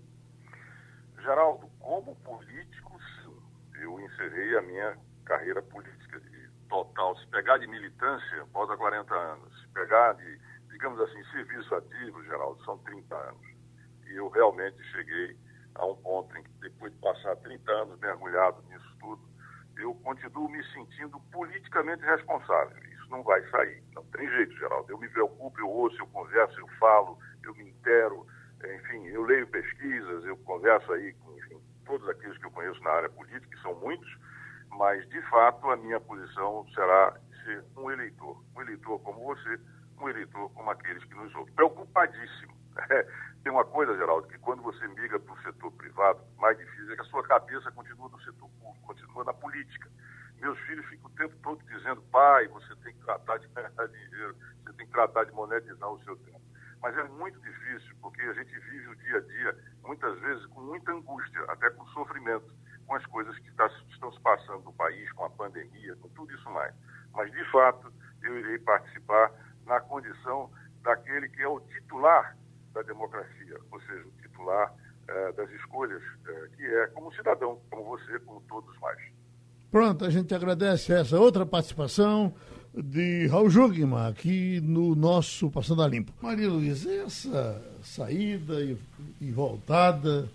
[1.21, 2.99] Geraldo, como político,
[3.79, 7.15] eu encerrei a minha carreira política de total.
[7.17, 9.61] Se pegar de militância, após 40 anos.
[9.61, 10.39] Se pegar de,
[10.69, 13.47] digamos assim, serviço ativo, Geraldo, são 30 anos.
[14.07, 15.37] E eu realmente cheguei
[15.75, 19.30] a um ponto em que, depois de passar 30 anos mergulhado nisso tudo,
[19.77, 22.77] eu continuo me sentindo politicamente responsável.
[22.91, 23.83] Isso não vai sair.
[23.93, 24.91] Não tem jeito, Geraldo.
[24.91, 28.25] Eu me preocupo, eu ouço, eu converso, eu falo, eu me intero.
[28.63, 32.91] Enfim, eu leio pesquisas, eu converso aí com enfim, todos aqueles que eu conheço na
[32.91, 34.17] área política, que são muitos,
[34.69, 38.41] mas, de fato, a minha posição será ser um eleitor.
[38.55, 39.59] Um eleitor como você,
[39.99, 41.53] um eleitor como aqueles que nos ouvem.
[41.53, 42.53] Preocupadíssimo.
[43.43, 46.95] Tem uma coisa, Geraldo, que quando você migra para o setor privado, mais difícil é
[46.95, 49.89] que a sua cabeça continua no setor público, continua na política.
[50.39, 54.35] Meus filhos ficam o tempo todo dizendo, pai, você tem que tratar de ganhar dinheiro,
[54.63, 56.41] você tem que tratar de monetizar o seu tempo.
[56.83, 60.61] Mas é muito difícil, porque a gente vive o dia a dia, muitas vezes, com
[60.61, 62.53] muita angústia, até com sofrimento,
[62.85, 66.31] com as coisas que tá, estão se passando no país, com a pandemia, com tudo
[66.31, 66.75] isso mais.
[67.11, 69.31] Mas, de fato, eu irei participar
[69.65, 70.51] na condição
[70.83, 72.35] daquele que é o titular
[72.73, 74.73] da democracia, ou seja, o titular
[75.07, 78.99] eh, das escolhas, eh, que é como cidadão, como você, como todos mais.
[79.69, 82.33] Pronto, a gente agradece essa outra participação
[82.73, 86.13] de Raul Jugman aqui no nosso Passando a Limpo.
[86.21, 88.77] Maria Luísa, essa saída e,
[89.19, 90.29] e voltada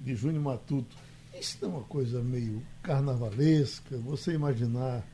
[0.00, 0.96] de Júnior Matuto,
[1.38, 5.04] isso é uma coisa meio carnavalesca, você imaginar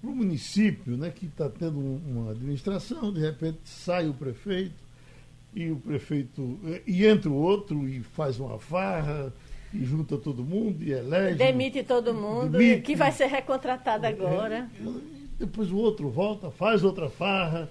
[0.00, 4.87] para o município, né, que está tendo uma administração, de repente sai o prefeito,
[5.54, 9.32] e o prefeito e entra o outro e faz uma farra
[9.72, 11.36] e junta todo mundo e elege.
[11.36, 14.70] Demite todo mundo, demite, que vai ser recontratado é, agora.
[15.38, 17.70] Depois o outro volta, faz outra farra.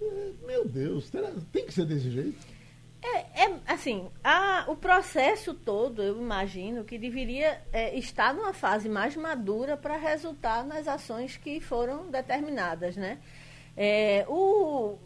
[0.00, 1.10] É, meu Deus,
[1.52, 2.56] tem que ser desse jeito.
[3.02, 8.88] É, é assim, a, o processo todo, eu imagino que deveria é, estar numa fase
[8.88, 13.18] mais madura para resultar nas ações que foram determinadas, né?
[13.76, 14.98] É, o,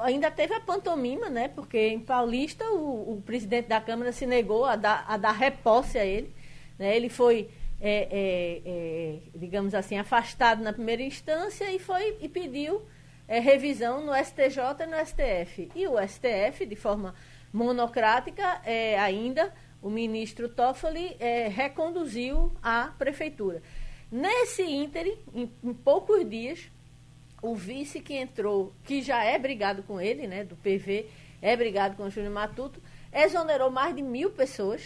[0.00, 1.48] ainda teve a pantomima, né?
[1.48, 5.98] Porque em Paulista o, o presidente da Câmara se negou a dar, a dar reposse
[5.98, 6.32] a ele.
[6.78, 6.94] Né?
[6.96, 7.48] Ele foi,
[7.80, 12.82] é, é, é, digamos assim, afastado na primeira instância e foi e pediu
[13.26, 15.70] é, revisão no STJ e no STF.
[15.74, 17.14] E o STF, de forma
[17.52, 21.16] monocrática, é, ainda o ministro Toffoli
[21.54, 23.62] reconduziu a prefeitura.
[24.10, 26.68] Nesse ínterim, em, em poucos dias,
[27.40, 31.08] o vice que entrou, que já é brigado com ele, né, do PV,
[31.40, 32.82] é brigado com o Júnior Matuto,
[33.12, 34.82] exonerou mais de mil pessoas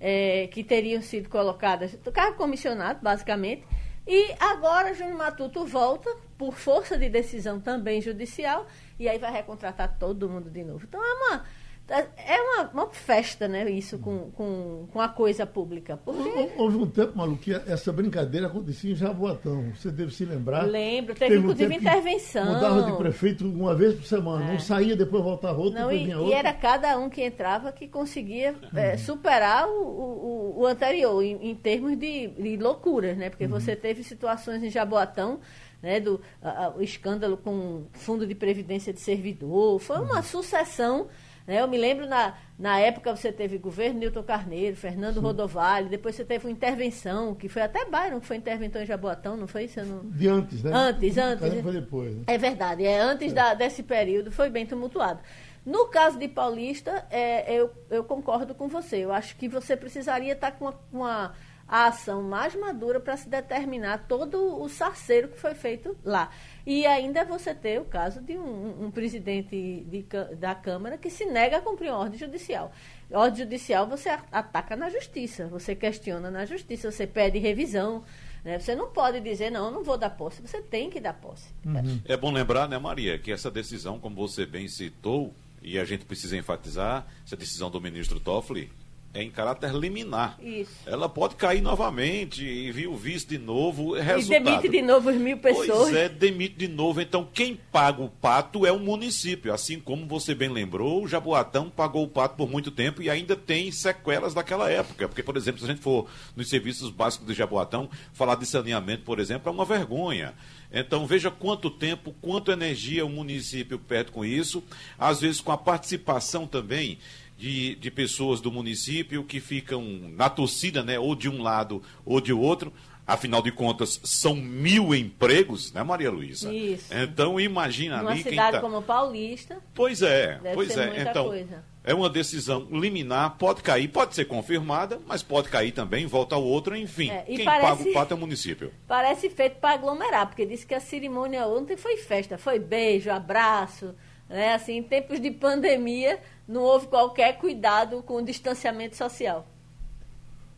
[0.00, 3.64] é, que teriam sido colocadas do cargo comissionado, basicamente.
[4.06, 6.08] E agora Júnior Matuto volta,
[6.38, 8.66] por força de decisão também judicial,
[8.98, 10.84] e aí vai recontratar todo mundo de novo.
[10.86, 11.44] Então é uma
[11.88, 15.96] é uma, uma festa, né, isso com, com, com a coisa pública.
[15.96, 16.50] Porque...
[16.56, 19.70] Houve um tempo, Malu, que essa brincadeira acontecia em Jaboatão.
[19.72, 20.62] Você deve se lembrar.
[20.62, 22.54] Lembro, teve, teve inclusive um intervenção.
[22.54, 24.46] Mudava de prefeito uma vez por semana.
[24.46, 24.52] É.
[24.52, 26.30] Não saía, depois voltava outro, Não, depois e, outro.
[26.30, 28.98] E era cada um que entrava que conseguia é, uhum.
[28.98, 33.30] superar o, o, o, anterior, em, em termos de, de loucuras, né?
[33.30, 33.50] Porque uhum.
[33.50, 35.38] você teve situações em Jaboatão
[35.80, 39.78] né, do a, o escândalo com fundo de previdência de servidor.
[39.78, 40.22] Foi uma uhum.
[40.22, 41.06] sucessão
[41.46, 41.60] né?
[41.60, 45.20] Eu me lembro, na, na época, você teve governo Newton Carneiro, Fernando Sim.
[45.20, 49.36] Rodovalho, depois você teve uma intervenção, que foi até Byron, que foi interventor em Jaboatão,
[49.36, 49.68] não foi?
[49.68, 50.00] Você não...
[50.10, 50.72] De antes, né?
[50.74, 51.62] Antes, antes.
[51.62, 52.16] Foi depois.
[52.16, 52.24] Né?
[52.26, 53.34] É verdade, é antes é.
[53.34, 55.20] Da, desse período, foi bem tumultuado.
[55.64, 58.98] No caso de Paulista, é, eu, eu concordo com você.
[58.98, 61.34] Eu acho que você precisaria estar com uma, uma
[61.68, 66.30] a ação mais madura para se determinar todo o sarceiro que foi feito lá.
[66.66, 70.04] E ainda você ter o caso de um, um presidente de,
[70.36, 72.72] da Câmara que se nega a cumprir uma ordem judicial.
[73.08, 78.02] Ordem judicial você ataca na justiça, você questiona na justiça, você pede revisão.
[78.44, 78.58] Né?
[78.58, 80.42] Você não pode dizer, não, não vou dar posse.
[80.42, 81.54] Você tem que dar posse.
[81.64, 82.00] Uhum.
[82.04, 86.04] É bom lembrar, né, Maria, que essa decisão, como você bem citou, e a gente
[86.04, 88.70] precisa enfatizar, essa decisão do ministro Toffoli
[89.16, 90.38] é em caráter liminar.
[90.42, 90.70] Isso.
[90.84, 93.96] Ela pode cair novamente e vir o vice de novo.
[93.96, 94.40] É resultado.
[94.40, 95.66] E demite de novo as mil pessoas.
[95.66, 97.00] Pois é, demite de novo.
[97.00, 99.54] Então, quem paga o pato é o município.
[99.54, 103.34] Assim como você bem lembrou, o Jaboatão pagou o pato por muito tempo e ainda
[103.34, 105.08] tem sequelas daquela época.
[105.08, 106.06] Porque, por exemplo, se a gente for
[106.36, 110.34] nos serviços básicos de Jaboatão, falar de saneamento, por exemplo, é uma vergonha.
[110.70, 114.62] Então veja quanto tempo, quanto energia o município perde com isso,
[114.98, 116.98] às vezes com a participação também
[117.36, 119.82] de, de pessoas do município que ficam
[120.16, 122.72] na torcida, né, ou de um lado ou de outro.
[123.06, 126.52] Afinal de contas, são mil empregos, né, Maria Luísa?
[126.52, 126.92] Isso.
[126.92, 128.60] Então, imagina Numa ali quem cidade tá...
[128.60, 129.58] como Paulista.
[129.72, 131.02] Pois é, pois é.
[131.02, 131.64] Então, coisa.
[131.84, 136.42] é uma decisão liminar, pode cair, pode ser confirmada, mas pode cair também, volta ao
[136.42, 137.08] outro, enfim.
[137.10, 138.72] É, e quem parece- paga o pato é o município.
[138.88, 143.94] Parece feito para aglomerar, porque disse que a cerimônia ontem foi festa, foi beijo, abraço,
[144.28, 144.54] né?
[144.54, 149.46] Assim, em tempos de pandemia, não houve qualquer cuidado com o distanciamento social.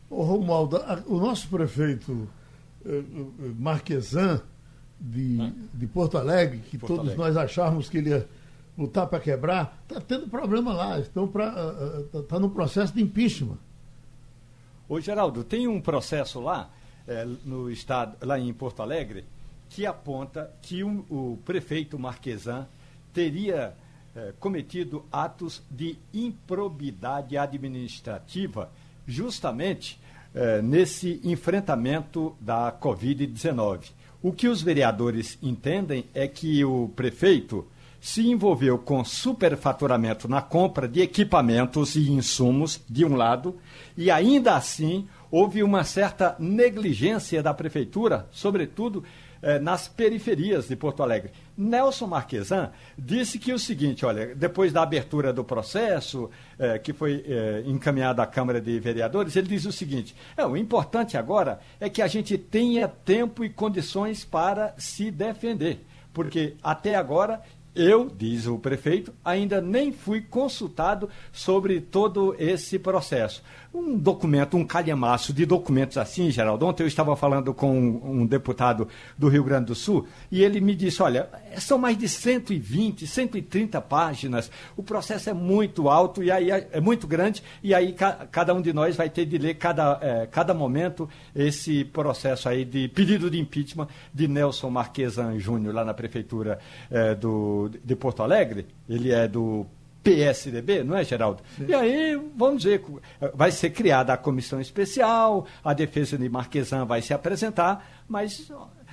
[0.09, 2.27] Ô, Romualdo, a- o nosso prefeito
[2.85, 4.41] eh, eh, Marquesan
[4.99, 7.23] de, de Porto Alegre, que Porto todos Alegre.
[7.25, 8.27] nós achávamos que ele ia
[8.77, 10.99] lutar para quebrar, está tendo problema lá.
[10.99, 13.57] Estão está tá no processo de impeachment.
[14.87, 16.71] Ô, Geraldo, tem um processo lá,
[17.07, 19.25] eh, no estado, lá em Porto Alegre,
[19.69, 22.67] que aponta que o, o prefeito Marquesan
[23.13, 23.75] teria
[24.15, 28.71] eh, cometido atos de improbidade administrativa,
[29.07, 29.99] justamente
[30.33, 33.91] eh, nesse enfrentamento da Covid-19.
[34.21, 37.67] O que os vereadores entendem é que o prefeito
[38.01, 43.57] se envolveu com superfaturamento na compra de equipamentos e insumos, de um lado,
[43.97, 49.03] e ainda assim houve uma certa negligência da prefeitura, sobretudo
[49.41, 51.31] eh, nas periferias de Porto Alegre.
[51.59, 57.21] Nelson Marquesan disse que o seguinte, olha, depois da abertura do processo, eh, que foi
[57.27, 61.89] eh, encaminhado à Câmara de Vereadores, ele diz o seguinte: é, o importante agora é
[61.89, 65.85] que a gente tenha tempo e condições para se defender.
[66.13, 67.41] Porque até agora
[67.75, 73.43] eu, diz o prefeito, ainda nem fui consultado sobre todo esse processo.
[73.71, 76.65] Um documento, um calhamaço de documentos assim, Geraldo.
[76.65, 80.59] Ontem eu estava falando com um, um deputado do Rio Grande do Sul e ele
[80.59, 86.31] me disse: olha, são mais de 120, 130 páginas, o processo é muito alto e
[86.31, 89.37] aí é é muito grande, e aí ca- cada um de nós vai ter de
[89.37, 95.37] ler cada, eh, cada momento esse processo aí de pedido de impeachment de Nelson Marquesan
[95.37, 96.57] Júnior, lá na prefeitura
[96.89, 98.65] eh, do, de Porto Alegre.
[98.89, 99.65] Ele é do
[100.03, 101.41] PSDB, não é, Geraldo?
[101.67, 102.83] E aí, vamos ver,
[103.33, 108.51] vai ser criada a comissão especial, a defesa de Marquesan vai se apresentar, mas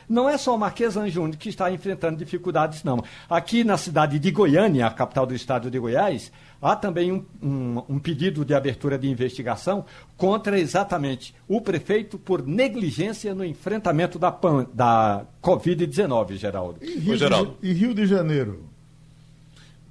[0.09, 3.03] não é só o Marquesan Júnior que está enfrentando dificuldades, não.
[3.29, 6.31] Aqui na cidade de Goiânia, a capital do estado de Goiás,
[6.61, 9.85] há também um, um- um pedido de abertura de investigação
[10.17, 16.79] contra exatamente o prefeito por negligência no enfrentamento da, pan- da Covid-19, Geraldo.
[16.83, 17.57] E Rio, Geraldo.
[17.61, 18.65] de, e Rio de Janeiro?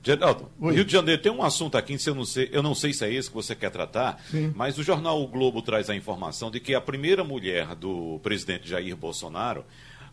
[0.06, 0.76] Geraldo, Oi.
[0.76, 3.04] Rio de Janeiro tem um assunto aqui, se eu, não sei, eu não sei se
[3.04, 4.54] é esse que você quer tratar, Sim.
[4.56, 8.70] mas o jornal O Globo traz a informação de que a primeira mulher do presidente
[8.70, 9.66] Jair Bolsonaro,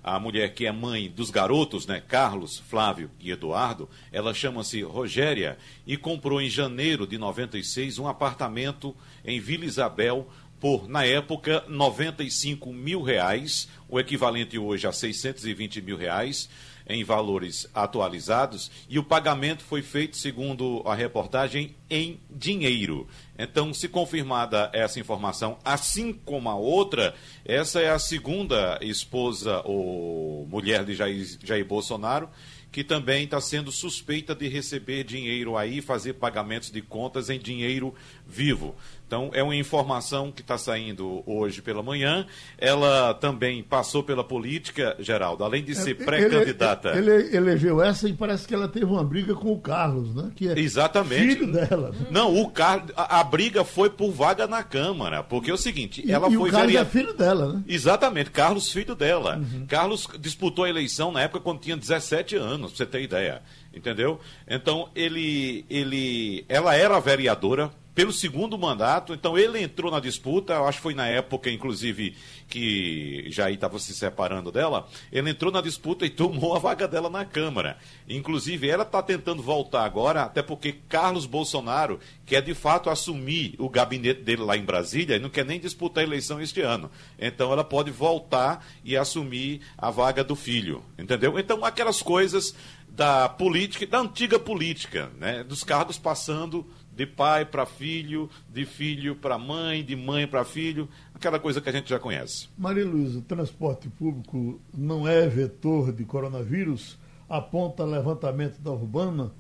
[0.02, 5.58] a mulher que é mãe dos garotos, né, Carlos, Flávio e Eduardo, ela chama-se Rogéria
[5.86, 10.26] e comprou em janeiro de 96 um apartamento em Vila Isabel
[10.58, 16.48] por, na época, 95 mil reais, o equivalente hoje a 620 mil reais
[16.88, 23.06] em valores atualizados e o pagamento foi feito, segundo a reportagem, em dinheiro.
[23.38, 27.14] Então, se confirmada essa informação, assim como a outra,
[27.44, 32.28] essa é a segunda esposa ou mulher de Jair, Jair Bolsonaro
[32.72, 37.94] que também está sendo suspeita de receber dinheiro aí, fazer pagamentos de contas em dinheiro
[38.26, 38.74] vivo.
[39.12, 42.24] Então, é uma informação que está saindo hoje pela manhã.
[42.56, 46.96] Ela também passou pela política, Geraldo, além de ser É, pré-candidata.
[46.96, 50.30] Ele, ele elegeu essa e parece que ela teve uma briga com o Carlos, né?
[50.34, 51.36] Que é Exatamente.
[51.36, 51.94] filho dela.
[52.10, 52.86] Não, o Car...
[52.96, 56.34] a, a briga foi por vaga na Câmara, porque é o seguinte, E, ela e
[56.34, 56.88] foi o Carlos vereadora.
[56.88, 57.62] é filho dela, né?
[57.68, 59.36] Exatamente, Carlos, filho dela.
[59.36, 59.66] Uhum.
[59.66, 62.52] Carlos disputou a eleição na época quando tinha 17 anos.
[62.52, 63.42] anos, pra você ter ideia.
[63.74, 64.18] Entendeu?
[64.48, 70.66] Então, ele, ele, ela era vereadora pelo segundo mandato, então ele entrou na disputa, eu
[70.66, 72.16] acho que foi na época, inclusive,
[72.48, 77.10] que Jair estava se separando dela, ele entrou na disputa e tomou a vaga dela
[77.10, 77.76] na Câmara.
[78.08, 83.68] Inclusive, ela está tentando voltar agora, até porque Carlos Bolsonaro quer de fato assumir o
[83.68, 86.90] gabinete dele lá em Brasília e não quer nem disputar a eleição este ano.
[87.18, 91.38] Então ela pode voltar e assumir a vaga do filho, entendeu?
[91.38, 92.54] Então aquelas coisas
[92.88, 95.42] da política, da antiga política, né?
[95.42, 100.88] dos cargos passando de pai para filho, de filho para mãe, de mãe para filho,
[101.14, 102.48] aquela coisa que a gente já conhece.
[102.56, 106.98] Maria Luísa, o transporte público não é vetor de coronavírus?
[107.28, 109.32] Aponta levantamento da Urbana,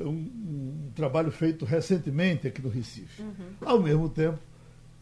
[0.00, 3.22] um, um trabalho feito recentemente aqui no Recife.
[3.22, 3.34] Uhum.
[3.60, 4.38] Ao mesmo tempo,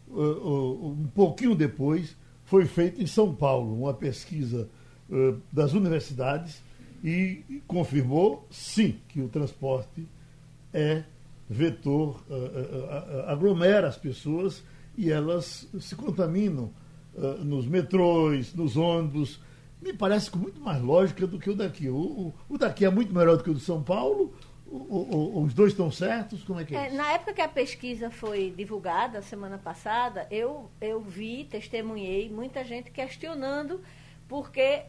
[0.09, 4.69] uh, uh, um pouquinho depois, foi feito em São Paulo uma pesquisa
[5.09, 6.61] uh, das universidades
[7.03, 10.07] e confirmou, sim, que o transporte
[10.71, 11.03] é
[11.49, 14.63] vetor, uh, uh, aglomera as pessoas
[14.97, 16.73] e elas se contaminam
[17.39, 19.39] nos metrôs, nos ônibus.
[19.81, 21.87] Me parece com muito mais lógica do que o daqui.
[21.87, 24.33] O, o, o daqui é muito melhor do que o de São Paulo.
[24.65, 26.43] O, os dois estão certos?
[26.43, 30.69] Como é que é, é Na época que a pesquisa foi divulgada, semana passada, eu,
[30.81, 33.79] eu vi, testemunhei muita gente questionando,
[34.27, 34.83] porque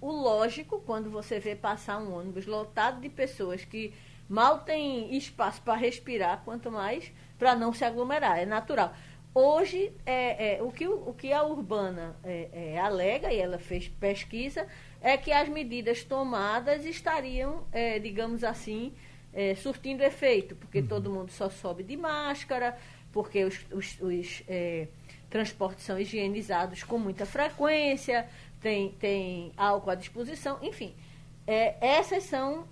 [0.00, 3.94] o lógico, quando você vê passar um ônibus lotado de pessoas que
[4.30, 8.94] mal têm espaço para respirar, quanto mais para não se aglomerar, é natural.
[9.34, 13.88] Hoje, é, é o, que, o que a Urbana é, é, alega, e ela fez
[13.88, 14.68] pesquisa,
[15.00, 18.92] é que as medidas tomadas estariam, é, digamos assim,
[19.32, 20.86] é, surtindo efeito, porque uhum.
[20.86, 22.78] todo mundo só sobe de máscara,
[23.10, 24.42] porque os, os, os
[25.28, 28.28] transportes são higienizados com muita frequência,
[28.60, 30.94] tem, tem álcool à disposição, enfim.
[31.80, 32.68] Essas são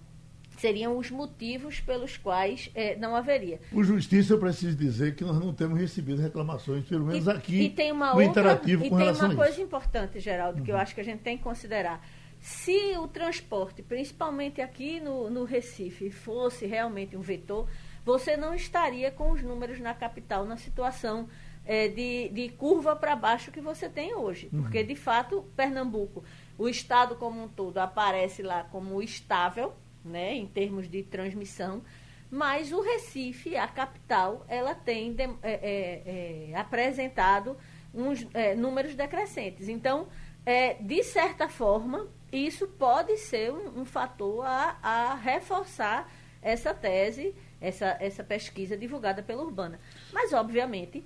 [0.61, 3.61] seriam os motivos pelos quais é, não haveria.
[3.73, 7.61] O Justiça, eu preciso dizer que nós não temos recebido reclamações, pelo menos e, aqui
[7.63, 10.21] e tem uma no outra, interativo e com relação a E tem uma coisa importante,
[10.21, 10.65] Geraldo, uhum.
[10.65, 10.81] que eu uhum.
[10.81, 12.05] acho que a gente tem que considerar.
[12.41, 17.69] Se o transporte, principalmente aqui no, no Recife, fosse realmente um vetor,
[18.05, 21.29] você não estaria com os números na capital na situação
[21.65, 24.49] é, de, de curva para baixo que você tem hoje.
[24.53, 24.63] Uhum.
[24.63, 26.25] Porque, de fato, Pernambuco,
[26.57, 29.75] o estado como um todo, aparece lá como estável,
[30.09, 31.83] né, em termos de transmissão,
[32.31, 37.57] mas o Recife, a capital, ela tem de, é, é, é apresentado
[37.95, 39.69] uns é, números decrescentes.
[39.69, 40.09] Então,
[40.45, 46.11] é, de certa forma, isso pode ser um, um fator a, a reforçar
[46.43, 49.81] essa tese, essa, essa pesquisa divulgada pela Urbana.
[50.13, 51.03] Mas, obviamente,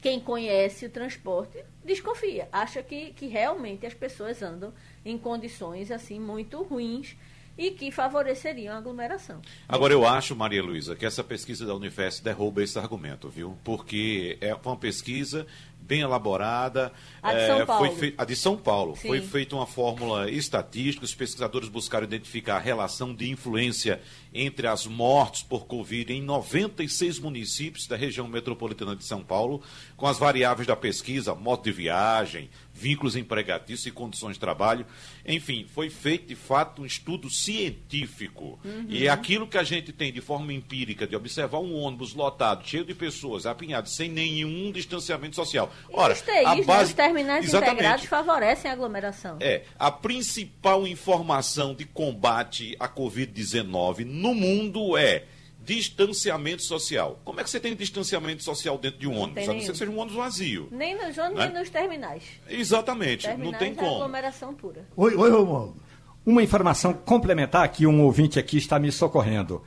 [0.00, 4.72] quem conhece o transporte desconfia, acha que, que realmente as pessoas andam
[5.04, 7.16] em condições assim muito ruins
[7.56, 9.40] e que favoreceriam a aglomeração.
[9.68, 13.56] Agora, eu acho, Maria Luísa, que essa pesquisa da Unifesp derruba esse argumento, viu?
[13.62, 15.46] Porque é uma pesquisa
[15.82, 16.92] bem elaborada.
[17.22, 17.96] A de é, São Paulo.
[17.96, 18.96] Foi a de São Paulo.
[18.96, 19.08] Sim.
[19.08, 24.00] Foi feita uma fórmula estatística, os pesquisadores buscaram identificar a relação de influência
[24.34, 29.62] entre as mortes por Covid em 96 municípios da região metropolitana de São Paulo,
[29.96, 34.86] com as variáveis da pesquisa, modo de viagem, vínculos empregatícios e condições de trabalho.
[35.26, 38.58] Enfim, foi feito de fato um estudo científico.
[38.64, 38.86] Uhum.
[38.88, 42.66] E é aquilo que a gente tem de forma empírica de observar um ônibus lotado,
[42.66, 45.72] cheio de pessoas, apinhados, sem nenhum distanciamento social.
[45.92, 46.90] Ora, os TIs, a né, base...
[46.90, 47.74] os terminais Exatamente.
[47.74, 49.36] integrados favorecem a aglomeração.
[49.40, 55.24] É, a principal informação de combate à Covid-19 no mundo é
[55.64, 57.20] distanciamento social.
[57.24, 59.48] Como é que você tem distanciamento social dentro de um ônibus?
[59.48, 60.68] A não ser que seja um ônibus vazio.
[60.70, 61.46] Nem nos ônibus, né?
[61.46, 62.22] nem nos terminais.
[62.48, 63.96] Exatamente, terminais não tem é como.
[63.96, 64.86] aglomeração pura.
[64.96, 65.76] Oi, oi, Romualdo.
[66.24, 69.62] Uma informação complementar que um ouvinte aqui está me socorrendo.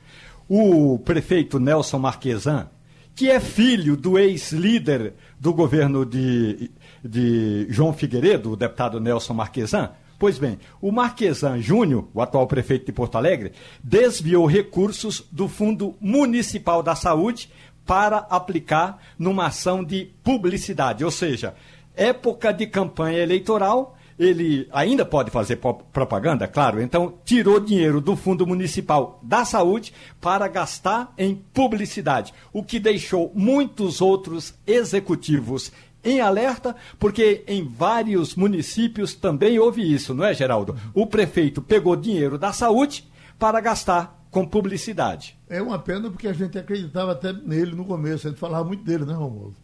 [0.48, 2.70] O prefeito Nelson Marquesan,
[3.14, 6.70] que é filho do ex-líder do governo de,
[7.04, 12.86] de João Figueiredo, o deputado Nelson Marquesan, Pois bem, o Marquesan Júnior, o atual prefeito
[12.86, 13.52] de Porto Alegre,
[13.82, 17.50] desviou recursos do Fundo Municipal da Saúde
[17.84, 21.54] para aplicar numa ação de publicidade, ou seja,
[21.94, 25.56] época de campanha eleitoral, ele ainda pode fazer
[25.92, 32.62] propaganda, claro, então tirou dinheiro do Fundo Municipal da Saúde para gastar em publicidade, o
[32.62, 35.70] que deixou muitos outros executivos
[36.06, 40.76] em alerta, porque em vários municípios também houve isso, não é, Geraldo?
[40.94, 43.06] O prefeito pegou dinheiro da saúde
[43.38, 45.38] para gastar com publicidade.
[45.48, 48.84] É uma pena porque a gente acreditava até nele no começo, a gente falava muito
[48.84, 49.54] dele, né, Romulo?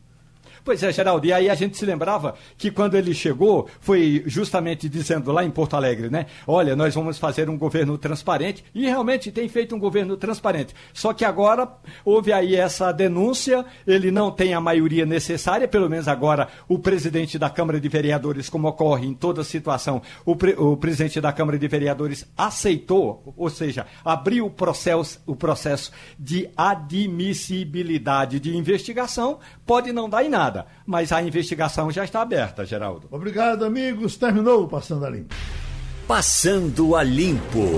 [0.65, 4.89] Pois é, Geraldo, e aí a gente se lembrava que quando ele chegou, foi justamente
[4.89, 6.27] dizendo lá em Porto Alegre, né?
[6.47, 10.73] Olha, nós vamos fazer um governo transparente, e realmente tem feito um governo transparente.
[10.95, 11.69] Só que agora
[12.05, 17.41] houve aí essa denúncia, ele não tem a maioria necessária, pelo menos agora o presidente
[17.41, 21.59] da Câmara de Vereadores, como ocorre em toda situação, o, pre o presidente da Câmara
[21.59, 29.93] de Vereadores aceitou, ou seja, abriu o processo, o processo de admissibilidade de investigação, pode
[29.93, 33.09] não dar em nada, mas a investigação já está aberta, Geraldo.
[33.11, 34.17] Obrigado, amigos.
[34.17, 35.35] Terminou o Passando a Limpo.
[36.07, 37.71] Passando a Limpo.